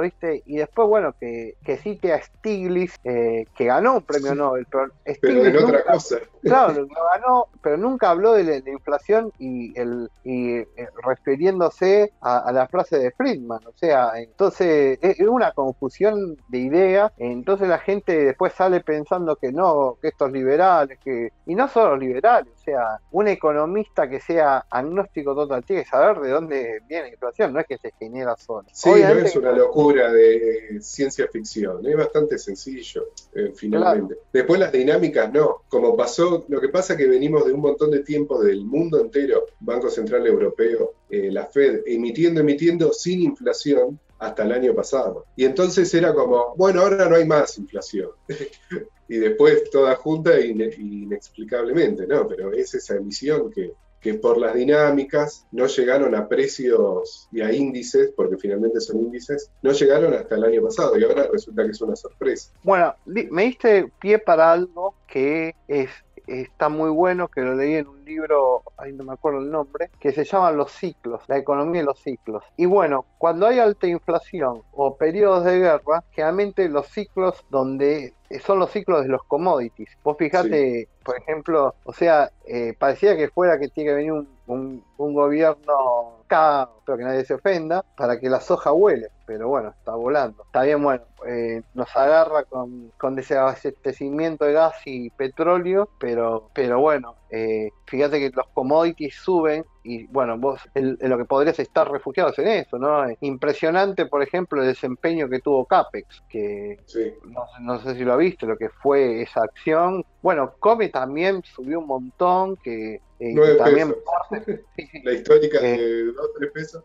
[0.01, 4.67] Viste, y después, bueno, que, que cite a Stiglitz, eh, que ganó un premio Nobel,
[4.69, 6.17] pero Stiglitz en otra cosa.
[6.43, 10.67] Claro, lo ganó, pero nunca habló de la, inflación y, el, y eh,
[11.03, 13.61] refiriéndose a, la frase de Friedman.
[13.65, 17.11] O sea, entonces es una confusión de ideas.
[17.17, 21.97] Entonces la gente después sale pensando que no, que estos liberales, que y no solo
[21.97, 27.07] liberales, o sea, un economista que sea agnóstico total tiene que saber de dónde viene
[27.07, 28.67] la inflación, no es que se genera solo.
[28.71, 34.15] Sí, no es una locura de ciencia ficción, es bastante sencillo, eh, finalmente.
[34.31, 37.91] Después las dinámicas no, como pasó, lo que pasa es que venimos de un montón
[37.91, 43.99] de tiempo del mundo entero, Banco Central Europeo, eh, la Fed, emitiendo, emitiendo sin inflación,
[44.23, 45.25] hasta el año pasado.
[45.35, 48.09] Y entonces era como, bueno, ahora no hay más inflación.
[49.09, 52.27] y después toda junta inexplicablemente, ¿no?
[52.27, 57.53] Pero es esa emisión que, que por las dinámicas no llegaron a precios y a
[57.53, 61.71] índices, porque finalmente son índices, no llegaron hasta el año pasado y ahora resulta que
[61.71, 62.51] es una sorpresa.
[62.63, 65.89] Bueno, me diste pie para algo que es
[66.27, 69.89] está muy bueno, que lo leí en un libro, ahí no me acuerdo el nombre,
[69.99, 72.43] que se llama Los ciclos, la economía y los ciclos.
[72.57, 78.59] Y bueno, cuando hay alta inflación o periodos de guerra, generalmente los ciclos donde son
[78.59, 79.89] los ciclos de los commodities.
[80.03, 84.27] Vos fijate, por ejemplo, o sea, eh, parecía que fuera que tiene que venir un,
[84.47, 89.47] un, un gobierno acá, espero que nadie se ofenda, para que la soja huele, pero
[89.47, 90.43] bueno, está volando.
[90.43, 96.79] Está bien, bueno, eh, nos agarra con, con desabastecimiento de gas y petróleo, pero, pero
[96.79, 101.91] bueno, eh, fíjate que los commodities suben y bueno, vos en, lo que podrías estar
[101.91, 103.05] refugiados en eso, ¿no?
[103.21, 106.77] Impresionante, por ejemplo, el desempeño que tuvo Capex, que
[107.25, 110.05] no, no, sé si lo viste, lo que fue esa acción.
[110.21, 113.95] Bueno, Come también subió un montón, que eh, también
[115.03, 116.83] La histórica eh, de 2, 3 pesos,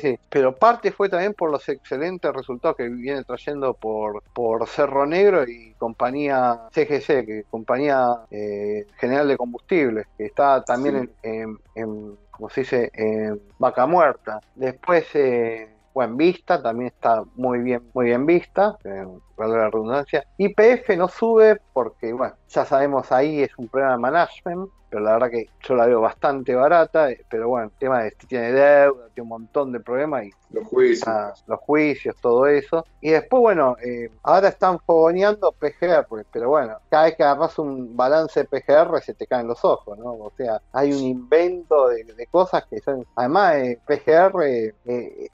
[0.00, 5.06] sí, pero parte fue también por los excelentes resultados que viene trayendo por, por Cerro
[5.06, 12.16] Negro y compañía CGC, que compañía eh, general de combustibles, que está también en, en,
[12.30, 14.40] como se dice, en vaca muerta.
[14.54, 19.06] Después, eh, bueno, Vista también está muy bien, muy bien vista, eh,
[19.36, 20.24] la redundancia.
[20.38, 25.12] IPF no sube porque, bueno, ya sabemos ahí es un problema de management pero la
[25.12, 28.52] verdad que yo la veo bastante barata, eh, pero bueno, el tema de que tiene
[28.52, 32.84] deuda, tiene un montón de problemas y los juicios, los juicios, todo eso.
[33.00, 37.96] Y después, bueno, eh, ahora están fogoneando PGR, pero bueno, cada vez que agarras un
[37.96, 40.12] balance de PGR se te caen los ojos, ¿no?
[40.14, 44.72] O sea, hay un invento de, cosas que son, además, eh, PGR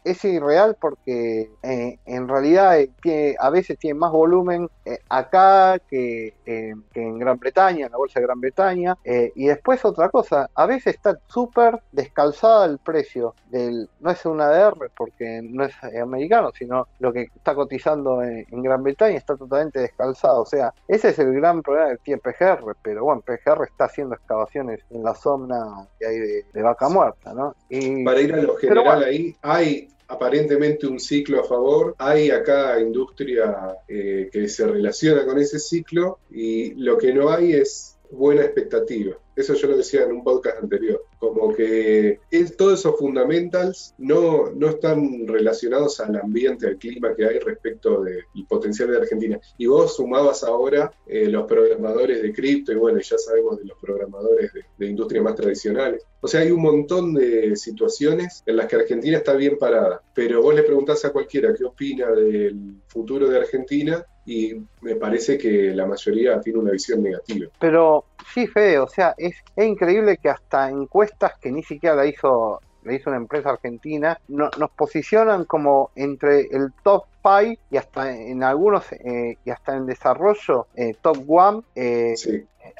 [0.05, 4.69] es irreal porque en realidad tiene, a veces tiene más volumen
[5.09, 9.85] acá que, que, en Gran Bretaña, en la bolsa de Gran Bretaña, y y después
[9.85, 15.40] otra cosa, a veces está súper descalzada el precio del, no es un ADR porque
[15.40, 20.42] no es americano, sino lo que está cotizando en, Gran Bretaña está totalmente descalzado.
[20.42, 24.16] O sea, ese es el gran problema del tiempo PGR, pero bueno, PGR está haciendo
[24.16, 26.18] excavaciones en la zona que hay
[26.52, 27.54] de, vaca muerta, ¿no?
[27.68, 31.94] Y, Para ir a lo general ahí, hay aparentemente un ciclo a favor.
[31.98, 37.52] Hay acá industria eh, que se relaciona con ese ciclo y lo que no hay
[37.52, 39.16] es buena expectativa.
[39.35, 44.51] Eso yo lo decía en un podcast anterior, como que es, todos esos fundamentals no,
[44.51, 49.38] no están relacionados al ambiente, al clima que hay respecto del potencial de Argentina.
[49.59, 53.79] Y vos sumabas ahora eh, los programadores de cripto y bueno, ya sabemos de los
[53.79, 56.03] programadores de, de industria más tradicionales.
[56.23, 60.40] O sea, hay un montón de situaciones en las que Argentina está bien parada, pero
[60.40, 65.73] vos le preguntás a cualquiera qué opina del futuro de Argentina y me parece que
[65.73, 67.49] la mayoría tiene una visión negativa.
[67.61, 72.61] Pero sí, Fede, o sea, es, increíble que hasta encuestas que ni siquiera la hizo,
[72.83, 78.15] la hizo una empresa argentina, no, nos posicionan como entre el top 5 y hasta
[78.15, 82.15] en algunos, eh, y hasta en desarrollo, eh, top 1 eh,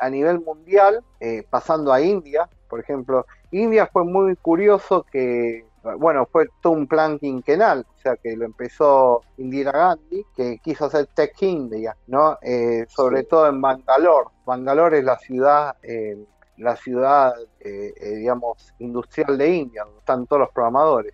[0.01, 1.03] a nivel mundial,
[1.49, 3.25] pasando a India, por ejemplo.
[3.53, 5.65] India fue muy curioso que
[5.99, 10.87] bueno, fue todo un plan quinquenal, o sea que lo empezó Indira Gandhi, que quiso
[10.87, 12.38] hacer Tech India, ¿no?
[12.42, 14.31] Eh, sobre todo en Bangalore.
[14.44, 16.16] Bangalore es la ciudad, eh,
[16.57, 21.12] la ciudad, eh, digamos, industrial de India, donde están todos los programadores.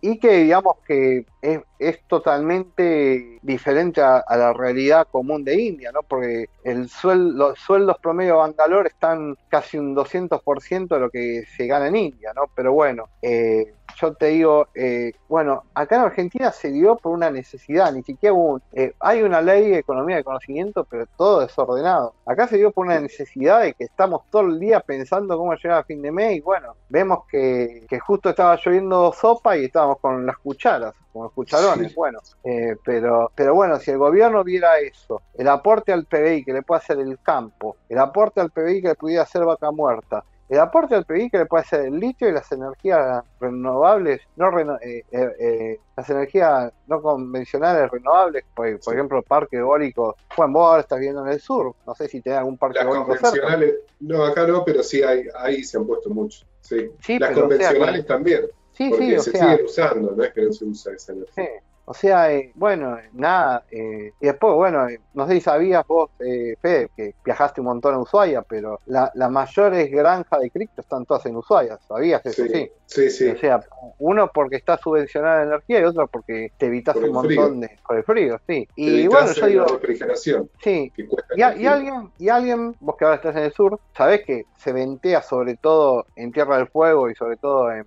[0.00, 6.02] y que digamos que es, es totalmente diferente a, la realidad común de India, ¿no?
[6.02, 11.44] Porque el suel- los sueldos promedio de Bangalore están casi un 200% de lo que
[11.56, 12.44] se gana en India, ¿no?
[12.54, 17.30] Pero bueno, eh, yo te digo, eh, bueno, acá en Argentina se dio por una
[17.30, 22.14] necesidad, ni siquiera hubo eh, hay una ley de economía de conocimiento, pero todo desordenado.
[22.24, 25.80] Acá se dio por una necesidad de que estamos todo el día pensando cómo llegar
[25.80, 29.98] a fin de mes y bueno, vemos que, que justo estaba lloviendo sopa y estábamos
[30.00, 31.94] con las cucharas, con los cucharones, Sí.
[31.94, 36.52] bueno, eh, pero, pero bueno, si el gobierno viera eso, el aporte al PBI que
[36.52, 40.24] le puede hacer el campo, el aporte al PBI que le pudiera hacer vaca muerta,
[40.48, 44.50] el aporte al PBI que le puede hacer el litio y las energías renovables, no
[44.50, 50.14] reno- eh, eh, eh, las energías no convencionales renovables, por, por ejemplo, el parque eólico.
[50.36, 52.86] Bueno, vos ahora estás viendo en el sur, no sé si tenés algún parque Las
[52.86, 53.22] eólico cerca.
[53.30, 56.44] convencionales, no, acá no, pero sí hay, ahí se han puesto muchos.
[56.60, 56.90] Sí.
[57.00, 60.12] Sí, Las pero, o sea, convencionales también, Sí, porque sí, o se sea, siguen usando,
[60.16, 61.44] no es que no se usa esa energía.
[61.44, 61.50] Sí.
[61.84, 63.64] O sea, eh, bueno, eh, nada.
[63.68, 67.66] eh, y después, bueno, eh, no sé si sabías vos, eh, Fede, que viajaste un
[67.66, 71.78] montón a Ushuaia, pero la- las mayores granjas de cripto están todas en Ushuaia.
[71.88, 72.44] ¿Sabías eso?
[72.46, 72.70] Sí.
[72.86, 73.28] Sí, sí, sí.
[73.30, 73.60] O sea,
[73.98, 77.78] uno porque está subvencionada la energía y otro porque te evitas Por un montón de.
[77.86, 78.68] Por el frío, sí.
[78.76, 80.92] Y bueno, yo digo, la refrigeración, sí.
[80.94, 81.72] que cuesta Y, a- y energía.
[81.72, 85.56] alguien, y alguien, vos que ahora estás en el sur, sabés que se ventea sobre
[85.56, 87.86] todo en Tierra del Fuego y sobre todo en,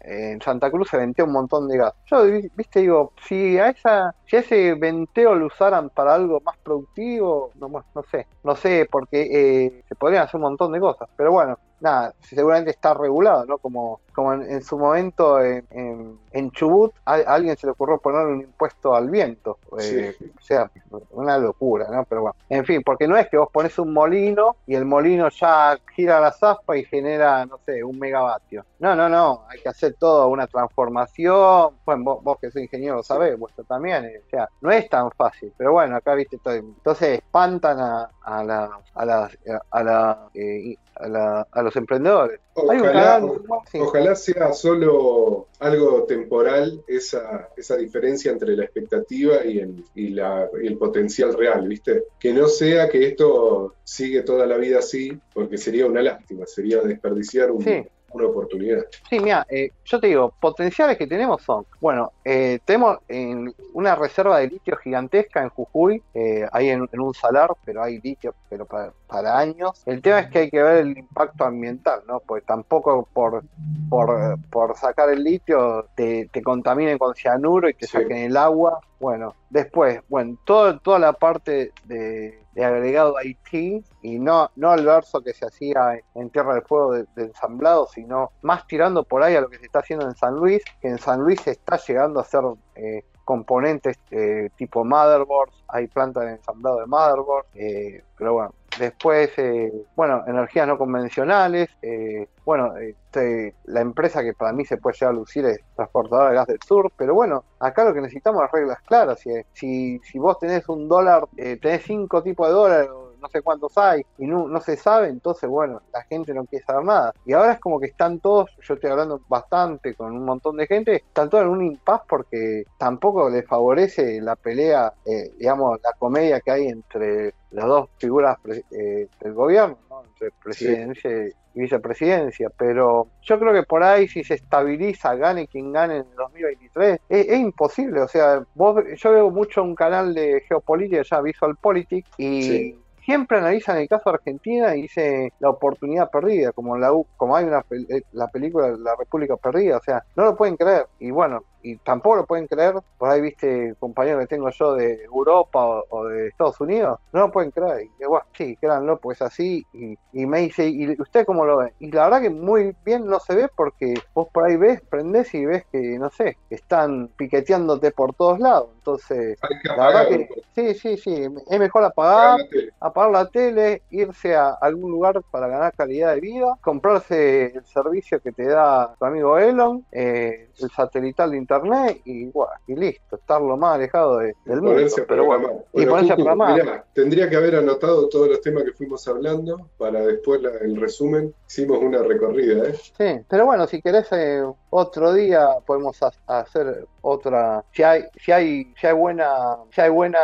[0.00, 1.92] en- Santa Cruz se ventea un montón de gas.
[2.06, 6.56] Yo, vi- viste, digo, si a esa, si ese venteo lo usaran para algo más
[6.62, 11.08] productivo, no, no sé, no sé, porque eh, se podrían hacer un montón de cosas.
[11.16, 13.58] Pero bueno, nada, seguramente está regulado, ¿no?
[13.58, 17.72] Como, como en, en su momento en, en- en Chubut a, a alguien se le
[17.72, 19.58] ocurrió poner un impuesto al viento.
[19.78, 20.30] Eh, Sí.
[20.38, 20.70] O sea,
[21.10, 22.04] una locura, ¿no?
[22.04, 25.28] Pero bueno, en fin, porque no es que vos pones un molino y el molino
[25.28, 28.64] ya gira la zaspa y genera, no sé, un megavatio.
[28.80, 31.76] No, no, no, hay que hacer todo, una transformación.
[31.84, 34.04] Bueno, vos, vos que sos ingeniero lo sabés, vos también.
[34.04, 36.54] eh, O sea, no es tan fácil, pero bueno, acá viste todo.
[36.54, 39.38] Entonces espantan a, a, la, a, las-
[39.70, 42.40] a, la, eh, a, la- a los emprendedores.
[42.68, 43.22] Hay un Ojalá,
[43.70, 43.78] sí.
[43.80, 50.48] ojalá sea solo algo temporal esa, esa diferencia entre la expectativa y el, y, la,
[50.62, 52.04] y el potencial real, ¿viste?
[52.18, 56.80] Que no sea que esto sigue toda la vida así, porque sería una lástima, sería
[56.82, 57.82] desperdiciar un- Sí.
[58.12, 58.82] Una oportunidad.
[59.08, 63.94] Sí, mira, eh, yo te digo, potenciales que tenemos son, bueno, eh, tenemos en una
[63.94, 68.34] reserva de litio gigantesca en Jujuy, eh, ahí en, en un salar, pero hay litio,
[68.48, 69.82] pero para, para años.
[69.86, 72.20] El tema es que hay que ver el impacto ambiental, ¿no?
[72.20, 73.42] Porque tampoco por,
[73.88, 77.92] por, por sacar el litio te, te contaminen con cianuro y te Sí.
[77.92, 78.80] saquen el agua.
[78.98, 85.20] Bueno, después, bueno, todo, toda la parte de, agregado IT y no, no el verso
[85.20, 89.40] que se hacía en, Tierra del Fuego de, ensamblado, sino más tirando por ahí a
[89.40, 92.20] lo que se está haciendo en San Luis, que en San Luis se está llegando
[92.20, 92.42] a hacer
[92.74, 99.30] eh, componentes eh, tipo motherboards, hay plantas de ensamblado de motherboards, eh, pero bueno, después,
[99.38, 104.96] eh, bueno, energías no convencionales, eh, bueno, este, la empresa que para mí se puede
[104.96, 108.44] llegar a lucir es Transportadora de Gas del Sur, pero bueno, acá lo que necesitamos
[108.44, 109.20] es reglas claras,
[109.52, 113.76] si, si, vos tenés un dólar, eh, tenés cinco tipos de dólares, no sé cuántos
[113.78, 117.12] hay, y no, no se sabe, entonces bueno, la gente no quiere saber nada.
[117.24, 120.66] Y ahora es como que están todos, yo estoy hablando bastante con un montón de
[120.66, 125.92] gente, están todos en un impas porque tampoco les favorece la pelea, eh, digamos, la
[125.98, 128.38] comedia que hay entre las dos figuras
[128.70, 130.04] eh, del gobierno, ¿no?
[130.04, 131.10] entre presidencia
[131.54, 136.06] y vicepresidencia, pero yo creo que por ahí si se estabiliza, gane quien gane en
[136.10, 141.02] el 2023, es, es imposible, o sea, vos, yo veo mucho un canal de geopolítica,
[141.02, 142.78] ya Visual Politics, y Sí.
[143.04, 147.44] Siempre analizan el caso de Argentina y dice la oportunidad perdida, como la como hay
[147.44, 151.42] una eh, la película La República Perdida, o sea, no lo pueden creer, y bueno,
[151.62, 155.84] y tampoco lo pueden creer, por ahí viste compañeros que tengo yo de Europa o,
[155.90, 159.96] o de Estados Unidos, no lo pueden creer, y bueno, sí, créanlo, pues así, y,
[160.12, 161.72] y me dice, ¿y usted cómo lo ve?
[161.78, 165.34] Y la verdad que muy bien no se ve porque vos por ahí ves, prendés
[165.34, 169.38] y ves que, no sé, están piqueteándote por todos lados, entonces,
[169.76, 172.40] la verdad que sí, sí, sí, es mejor apagar,
[172.80, 172.89] apagar.
[172.90, 178.20] Apagar la tele, irse a algún lugar para ganar calidad de vida, comprarse el servicio
[178.20, 183.16] que te da tu amigo Elon, eh, el satelital de internet y, bueno, y listo,
[183.16, 184.80] estar lo más alejado de- del mundo.
[185.08, 185.64] Pero bueno, programar.
[185.72, 186.52] y ponerse a programar.
[186.62, 190.76] mirá, tendría que haber anotado todos los temas que fuimos hablando para después la- el
[190.80, 191.34] resumen.
[191.48, 192.74] Hicimos una recorrida, ¿eh?
[192.74, 197.64] Sí, pero bueno, si querés eh, otro día podemos ha- hacer otra.
[197.72, 200.20] Si hay, si hay, si hay buena, si hay buena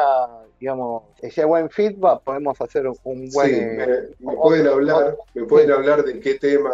[0.59, 3.31] digamos, ese buen feedback, podemos hacer un buen...
[3.31, 3.61] Sí,
[4.21, 6.71] me, pueden hablar, me pueden hablar de qué tema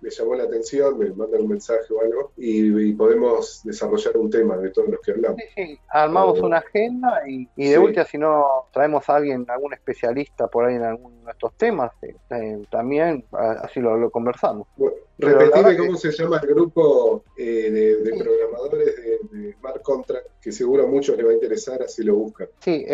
[0.00, 4.56] les llamó la atención, me mandan un mensaje o algo, y, podemos desarrollar un tema
[4.56, 5.40] de todos los que hablamos.
[5.54, 10.46] Sí, sí, armamos una agenda y, de última, si no traemos a alguien, algún especialista
[10.46, 14.66] por ahí en alguno de estos temas, eh, eh, también así lo, conversamos.
[14.76, 20.52] Bueno, repetime cómo se llama el grupo eh, de, programadores de, de Smart Contract, que
[20.52, 22.48] seguro a muchos les va a interesar, así lo buscan.
[22.60, 22.86] Sí,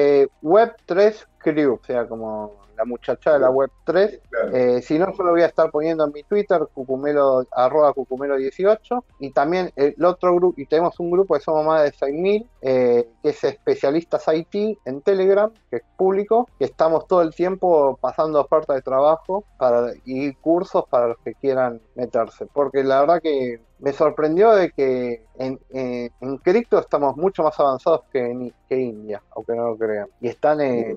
[0.43, 1.14] Web3
[1.45, 4.20] Crew, o sea, como la muchacha de la web 3.
[4.53, 9.05] Eh, si no, yo lo voy a estar poniendo en mi Twitter, cucumelo, arroba cucumelo18.
[9.20, 13.09] Y también el otro grupo, y tenemos un grupo que somos más de 6.000, eh,
[13.22, 18.40] que es especialistas IT en Telegram, que es público, que estamos todo el tiempo pasando
[18.40, 22.47] ofertas de trabajo para, y cursos para los que quieran meterse.
[22.53, 27.61] Porque la verdad que me sorprendió de que en, eh, en cripto estamos mucho más
[27.61, 30.09] avanzados que en que India, aunque no lo crean.
[30.22, 30.97] Y están eh,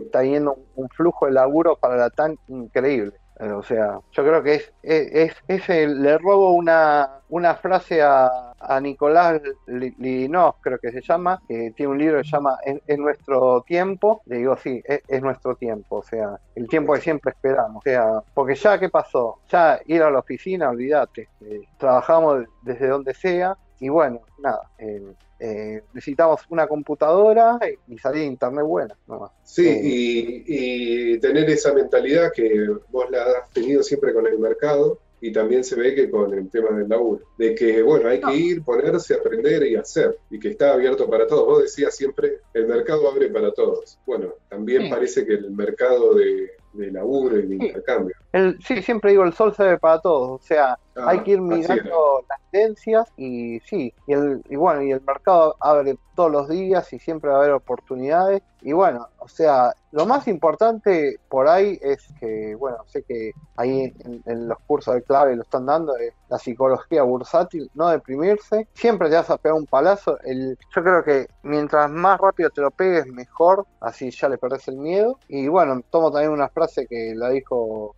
[0.76, 3.12] un, flujo de laburo para la TAN increíble.
[3.40, 8.54] Eh, o sea, yo creo que es, es, es, le robo una, una frase a,
[8.60, 12.98] a Nicolás Linov, creo que se llama, que tiene un libro que se llama Es,
[12.98, 14.22] nuestro tiempo.
[14.26, 17.78] Le digo, sí, es, nuestro tiempo, o sea, el tiempo que siempre esperamos.
[17.78, 19.40] O sea, porque ya, ¿qué pasó?
[19.50, 21.30] Ya ir a la oficina, olvídate.
[21.42, 28.22] Eh, trabajamos desde donde sea y bueno, nada, eh, eh, necesitamos una computadora y salir
[28.22, 28.96] de internet buena.
[29.44, 35.00] Sí, eh, y, tener esa mentalidad que vos la has tenido siempre con el mercado
[35.20, 38.36] y también se ve que con el tema del laburo, de que bueno, hay que
[38.36, 41.46] ir, ponerse, aprender y hacer, y que está abierto para todos.
[41.46, 44.00] Vos decías siempre, el mercado abre para todos.
[44.06, 46.52] Bueno, también parece que el mercado de,
[46.92, 48.16] laburo y de intercambio.
[48.60, 51.42] Sí, siempre digo, el sol se ve para todos, o sea, Ah, hay que ir
[51.42, 56.50] mirando las tendencias y sí, y, el, y bueno, y el mercado abre todos los
[56.50, 58.42] días y siempre va a haber oportunidades.
[58.62, 63.94] Y bueno, o sea, lo más importante por ahí es que, bueno, sé que ahí
[64.26, 69.10] en, los cursos de clave lo están dando, es la psicología bursátil, no deprimirse, siempre
[69.10, 70.18] te vas a pegar un palazo.
[70.24, 74.68] El, yo creo que mientras más rápido te lo pegues, mejor, así ya le perdés
[74.68, 75.20] el miedo.
[75.28, 77.94] Y bueno, tomo también una frase que la dijo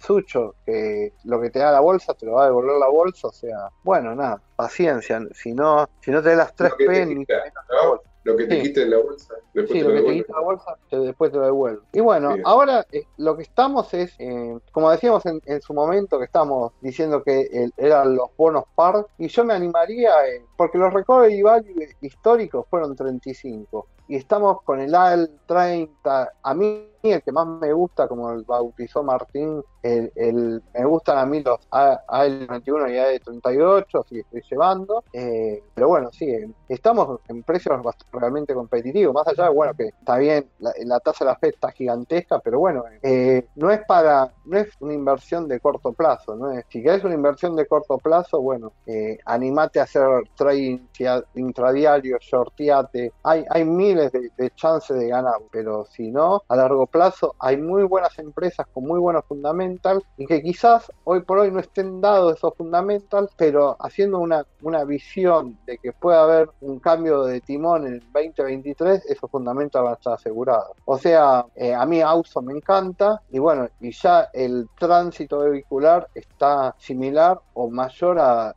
[0.66, 3.32] Que lo que te da la bolsa te lo va a devolver la bolsa, o
[3.32, 7.26] sea, bueno, nada, paciencia, si no, si no te das las tres P,
[8.24, 11.38] lo que te quite la bolsa, después te lo, que te la bolsa, después te
[11.38, 11.82] lo devuelve.
[11.94, 16.26] Y bueno, ahora eh, lo que estamos es, eh, como decíamos en, su momento, que
[16.26, 21.42] estamos diciendo que eran los bonos par, y yo me animaría, eh, porque los recovery
[21.42, 27.48] value históricos fueron 35, y estamos con el AL 30, a mí el que más
[27.48, 34.04] me gusta, como el bautizó Martín, el, me gustan a mí los AL21 y AL38,
[34.06, 35.04] así estoy llevando.
[35.14, 36.30] Eh, pero bueno, sí,
[36.68, 37.80] estamos en precios
[38.12, 39.14] realmente competitivos.
[39.14, 42.84] Más allá, bueno, que está bien, la, tasa de la FED está gigantesca, pero bueno,
[43.02, 46.36] eh, no es para, no es una inversión de corto plazo.
[46.36, 46.52] ¿no?
[46.70, 50.80] Si querés una inversión de corto plazo, bueno, eh, animate a hacer trading
[51.36, 53.14] intradiario, shorteate.
[53.24, 57.58] Hay, hay miles de, de chances de ganar, pero si no, a largo plazo hay
[57.58, 62.02] muy buenas empresas con muy buenos fundamentos y que quizás hoy por hoy no estén
[62.02, 67.42] dados esos fundamentos, pero haciendo una, una visión de que puede haber un cambio de
[67.42, 70.72] timón en el 2023, esos fundamentos van a estar asegurados.
[70.86, 76.08] O sea, eh, a mí Auso me encanta y bueno, y ya el tránsito vehicular
[76.16, 78.54] está similar o mayor a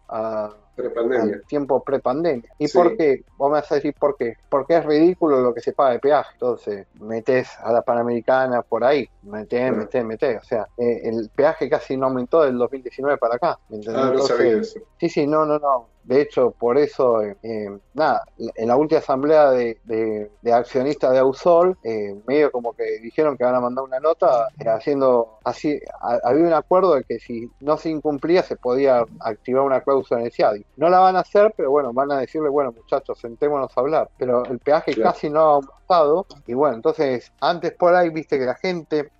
[0.75, 1.41] Prepandemia.
[1.47, 2.51] tiempo prepandemia.
[2.59, 3.25] ¿Y por qué?
[3.37, 4.37] Vos me vas a decir por qué.
[4.49, 6.31] Porque es ridículo lo que se paga de peaje.
[6.33, 9.09] Entonces, metes a la Panamericana por ahí.
[9.23, 10.41] Metés, metés, metés.
[10.41, 13.59] O sea, eh, el peaje casi no aumentó del 2019 para acá.
[13.71, 14.81] Ah, no sabía eso.
[14.99, 15.92] Sí, sí, no, no, no.
[16.05, 21.19] De hecho, por eso, eh, eh, nada, en la última asamblea de, de, accionistas de
[21.19, 26.45] Ausol, eh, medio como que dijeron que van a mandar una nota haciendo así, había
[26.45, 30.33] un acuerdo de que si no se incumplía se podía activar una cláusula en el
[30.33, 30.67] CIADI.
[30.77, 34.11] No la van a hacer, pero bueno, van a decirle, bueno muchachos, sentémonos a hablar.
[34.19, 38.47] Pero el peaje casi no ha aumentado y bueno, entonces antes por ahí viste que
[38.47, 39.11] la gente,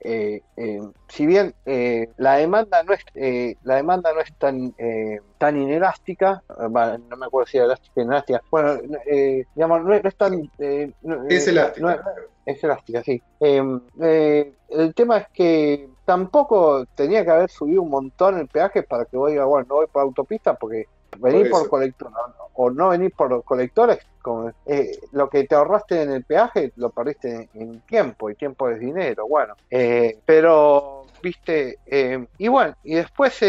[1.09, 1.55] si bien
[2.17, 3.05] la demanda no es,
[3.63, 4.75] la demanda no es tan,
[5.43, 8.41] tan inelástica, no me acuerdo si era elástica o elástica.
[8.49, 10.49] Bueno, eh, digamos, no, es tan.
[10.57, 10.93] Eh,
[11.29, 12.01] es elástica.
[12.47, 13.21] es elástica, sí.
[13.41, 18.85] Em, eh, el tema es que tampoco tenía que haber subido un montón el peaje
[18.85, 20.87] para que vos digas, bueno, no voy por autopista porque
[21.19, 22.11] venir por, colector
[22.55, 26.91] o no venir por colectores, como, eh, lo que te ahorraste en el peaje lo
[26.91, 32.95] perdiste en, tiempo y tiempo es dinero, bueno, eh, pero viste, eh, y bueno, y
[32.95, 33.41] después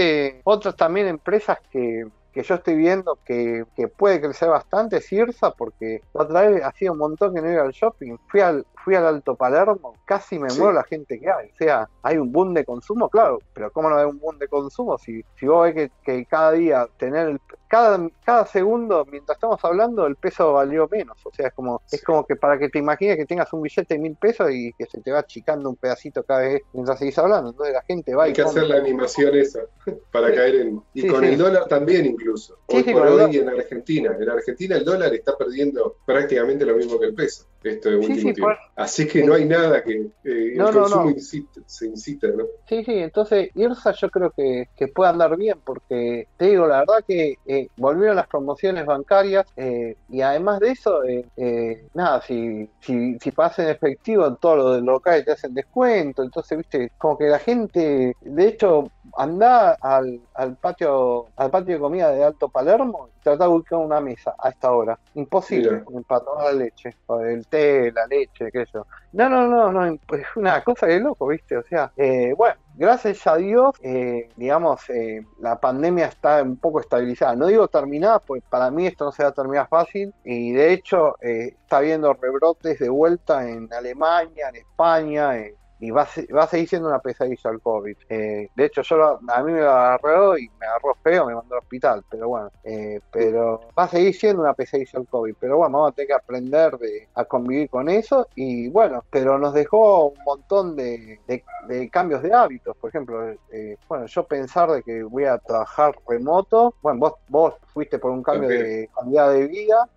[0.44, 5.52] otras también empresas que que yo estoy viendo que, que puede crecer bastante es IRSA,
[5.52, 8.18] porque otra vez hacía un montón que no iba al shopping.
[8.28, 11.50] Fui al, fui al Alto Palermo, casi me muero la gente que hay.
[11.50, 14.48] O sea, hay un boom de consumo, claro, pero ¿cómo no hay un boom de
[14.48, 19.36] consumo si, si vos ves que, que cada día tener el, cada, cada segundo, mientras
[19.38, 21.18] estamos hablando, el peso valió menos.
[21.26, 23.96] O sea, es como, es como que para que te imagines que tengas un billete
[23.96, 27.18] de mil pesos y que se te va achicando un pedacito cada vez mientras seguís
[27.18, 27.50] hablando.
[27.50, 29.62] Entonces la gente va Hay y que hacer la animación esa
[30.12, 30.36] para Sí.
[30.36, 30.84] caer en.
[30.94, 31.28] Y Sí, con sí.
[31.30, 32.58] el dólar también, incluso.
[32.70, 34.16] Sí, Hoy sí, por hoy en Argentina.
[34.20, 37.46] En Argentina el dólar está perdiendo prácticamente lo mismo que el peso.
[37.64, 38.42] Sí, último sí, tiempo.
[38.42, 39.94] por- Así que no hay nada que.
[39.94, 41.12] eh, No, el no, consumo no.
[41.12, 42.46] incita- se incita, ¿no?
[42.68, 46.80] Sí, sí, entonces IRSA yo creo que, que puede andar bien porque te digo, la
[46.80, 52.22] verdad que eh, volvieron las promociones bancarias eh, y además de eso, eh, eh, nada,
[52.22, 56.90] si, si, si pagas en efectivo en todos los locales te hacen descuento, entonces, viste,
[56.98, 58.86] como que la gente, de hecho,
[59.18, 63.80] anda al, al patio al patio de comida de Alto Palermo y trata de buscar
[63.80, 64.98] una mesa a esta hora.
[65.16, 68.86] Imposible, para tomar la leche, o el té, la leche, qué sé yo.
[69.14, 71.58] No, no, no, no, es una cosa de loco, ¿viste?
[71.58, 76.80] O sea, eh, bueno, gracias a Dios, eh, digamos, eh, la pandemia está un poco
[76.80, 77.36] estabilizada.
[77.36, 80.74] No digo terminada, pues para mí esto no se va a terminar fácil y de
[80.74, 86.44] hecho eh, está habiendo rebrotes de vuelta en Alemania, en España, eh, y va va
[86.44, 87.96] a seguir siendo una pesadilla el COVID.
[88.10, 91.36] Eh, de hecho, yo lo- a mí me lo agarró y me agarró feo, me
[91.36, 95.34] mandó al hospital, pero bueno, eh, pero va a seguir siendo una pesadilla el COVID.
[95.40, 99.38] Pero bueno, vamos a tener que aprender de, a convivir con eso y bueno, pero
[99.38, 102.76] nos dejó un montón de, de- de cambios de hábitos.
[102.80, 107.54] Por ejemplo, eh, bueno, yo pensar de que voy a trabajar remoto, bueno, vos, vos
[107.74, 109.88] fuiste por un cambio de calidad de vida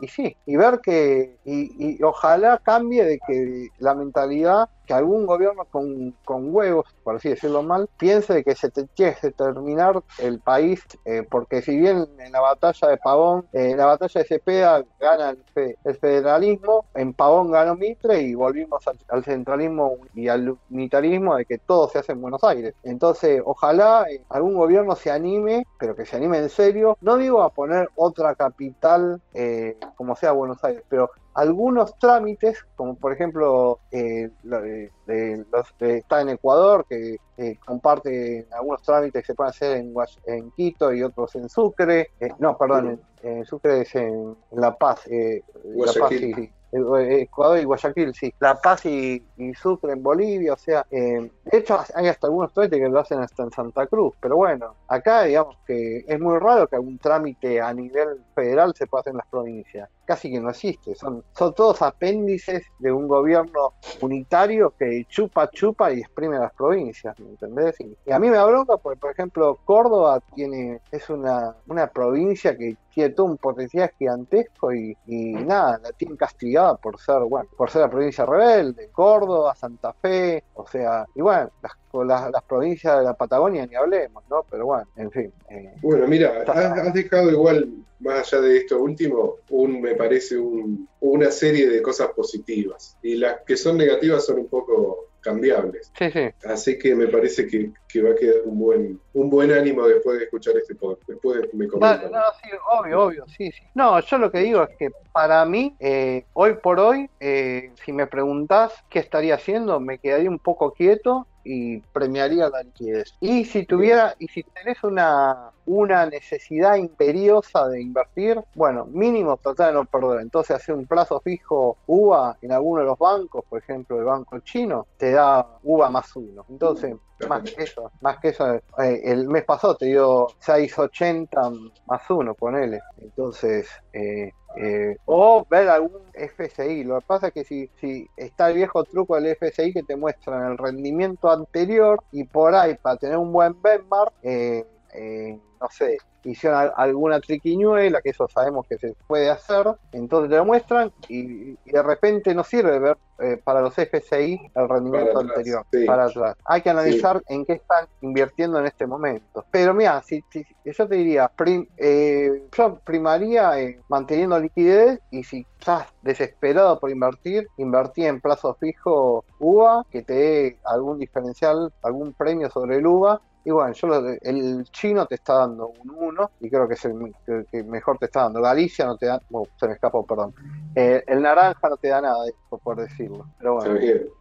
[0.00, 5.64] y, sí, y ver que, y, ojalá cambie de que la mentalidad, que algún gobierno
[5.70, 10.40] con, con huevos, por así decirlo mal, piense de que se tiene que terminar el
[10.40, 14.84] país, eh, porque si bien en la batalla de Pavón, en la batalla de Cepeda
[14.98, 20.28] gana el, fe- el federalismo, en Pavón ganó Mitre y volvimos al, al centralismo y
[20.28, 22.74] al unitarismo de que todo se hace en Buenos Aires.
[22.82, 27.42] Entonces, ojalá eh, algún gobierno se anime, pero que se anime en serio, no digo
[27.42, 29.51] a poner otra capital eh,
[29.96, 35.72] como sea Buenos Aires, pero algunos trámites, como por ejemplo eh, lo de- de los
[35.78, 39.94] que está en Ecuador, que eh, comparte algunos trámites que se pueden hacer en,
[40.26, 44.74] en Quito y otros en Sucre, eh, no, perdón, en, en Sucre es en, La
[44.76, 45.42] Paz, eh,
[45.86, 46.16] La Paz, sí.
[46.42, 48.32] Eh, Ecuador y Guayaquil, sí.
[48.40, 49.22] La Paz y,
[49.54, 53.20] Sucre en Bolivia, o sea, eh, de hecho hay hasta algunos trámites que lo hacen
[53.20, 57.60] hasta en Santa Cruz, pero bueno, acá digamos que es muy raro que algún trámite
[57.60, 61.54] a nivel federal se pueda hacer en las provincias, casi que no existe, son, son
[61.54, 67.74] todos apéndices de un gobierno unitario que chupa, chupa y exprime las provincias, ¿me entendés?
[67.80, 68.46] Y, a mí me da
[68.82, 74.72] porque, por ejemplo, Córdoba tiene, es una, una provincia que tiene todo un potencial gigantesco
[74.72, 79.54] y, y nada, la tienen castigada por ser, bueno, por ser la provincia rebelde, Córdoba,
[79.54, 81.72] Santa Fe, o sea, y bueno, las,
[82.06, 84.44] las, las provincias de la Patagonia ni hablemos, ¿no?
[84.50, 85.32] Pero bueno, en fin.
[85.50, 87.68] eh, Bueno, mira, has, has dejado igual,
[88.00, 92.96] más allá de esto último, un, me parece un- una serie de cosas positivas.
[93.02, 95.90] Y las que son negativas son un poco cambiables.
[95.96, 96.28] sí, sí.
[96.44, 100.18] Así que me parece que, que va a quedar un buen, un buen ánimo después
[100.18, 101.08] de escuchar este podcast.
[101.08, 102.10] Después me comentan.
[102.12, 103.62] no, sí, obvio, obvio, sí, sí.
[103.74, 107.92] No, yo lo que digo es que para mí, eh, hoy por hoy, eh, si
[107.92, 113.14] me preguntás qué estaría haciendo, me quedaría un poco quieto y premiaría la liquidez.
[113.20, 119.68] Y si tuviera, y si tenés una, una necesidad imperiosa de invertir, bueno, mínimo tratar
[119.68, 120.20] de no perder.
[120.20, 124.38] Entonces hacer un plazo fijo UVA en alguno de los bancos, por ejemplo el banco
[124.40, 126.44] chino, te da UVA más uno.
[126.48, 126.96] Entonces,
[127.28, 128.62] más que eso, más que eso, eh,
[129.04, 132.80] el mes pasado te dio 6.80 más uno, ponele.
[132.98, 136.84] Entonces, eh, eh, o ver algún FSI.
[136.84, 139.96] Lo que pasa es que si, si está el viejo truco del FSI que te
[139.96, 145.68] muestran el rendimiento anterior y por ahí para tener un buen benchmark, eh, eh, no
[145.70, 150.44] sé, hicieron al- alguna triquiñuela, que eso sabemos que se puede hacer, entonces te lo
[150.44, 155.20] muestran y, y de repente no sirve ver eh, para los FSI el rendimiento Para
[155.20, 155.84] atrás, anterior, sí.
[155.86, 156.36] para atrás.
[156.44, 159.44] Hay que analizar en qué están invirtiendo en este momento.
[159.50, 165.22] Pero mira, si, si- yo te diría, prim- eh, yo primaría eh, manteniendo liquidez y
[165.24, 171.72] si estás desesperado por invertir, invertí en plazo fijo UVA, que te dé algún diferencial,
[171.82, 173.88] algún premio sobre el UVA Y bueno, yo
[174.22, 177.12] el chino te está dando un 1 y creo que es el
[177.50, 178.40] que, mejor te está dando.
[178.40, 179.20] Galicia no te da,
[179.58, 180.32] se me escapó, perdón.
[180.76, 183.26] Eh, el naranja no te da nada, por decirlo.
[183.38, 183.80] Pero bueno.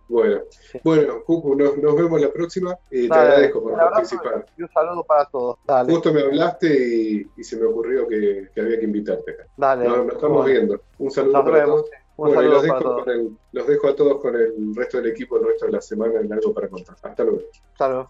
[0.09, 0.41] Bueno,
[0.83, 4.45] bueno Cucu, nos, vemos la próxima y te agradezco por participar.
[4.57, 5.57] Y un saludo para todos.
[5.87, 9.35] Justo me hablaste y, se me ocurrió que, había que invitarte.
[9.55, 9.87] Dale.
[9.87, 10.81] Nos, estamos viendo.
[10.97, 11.89] Un saludo para todos.
[12.17, 13.05] bueno, y los dejo,
[13.51, 16.33] los dejo a todos con el resto del equipo el resto de la semana en
[16.33, 16.95] algo para contar.
[17.03, 17.41] Hasta luego.
[17.71, 18.09] Hasta luego.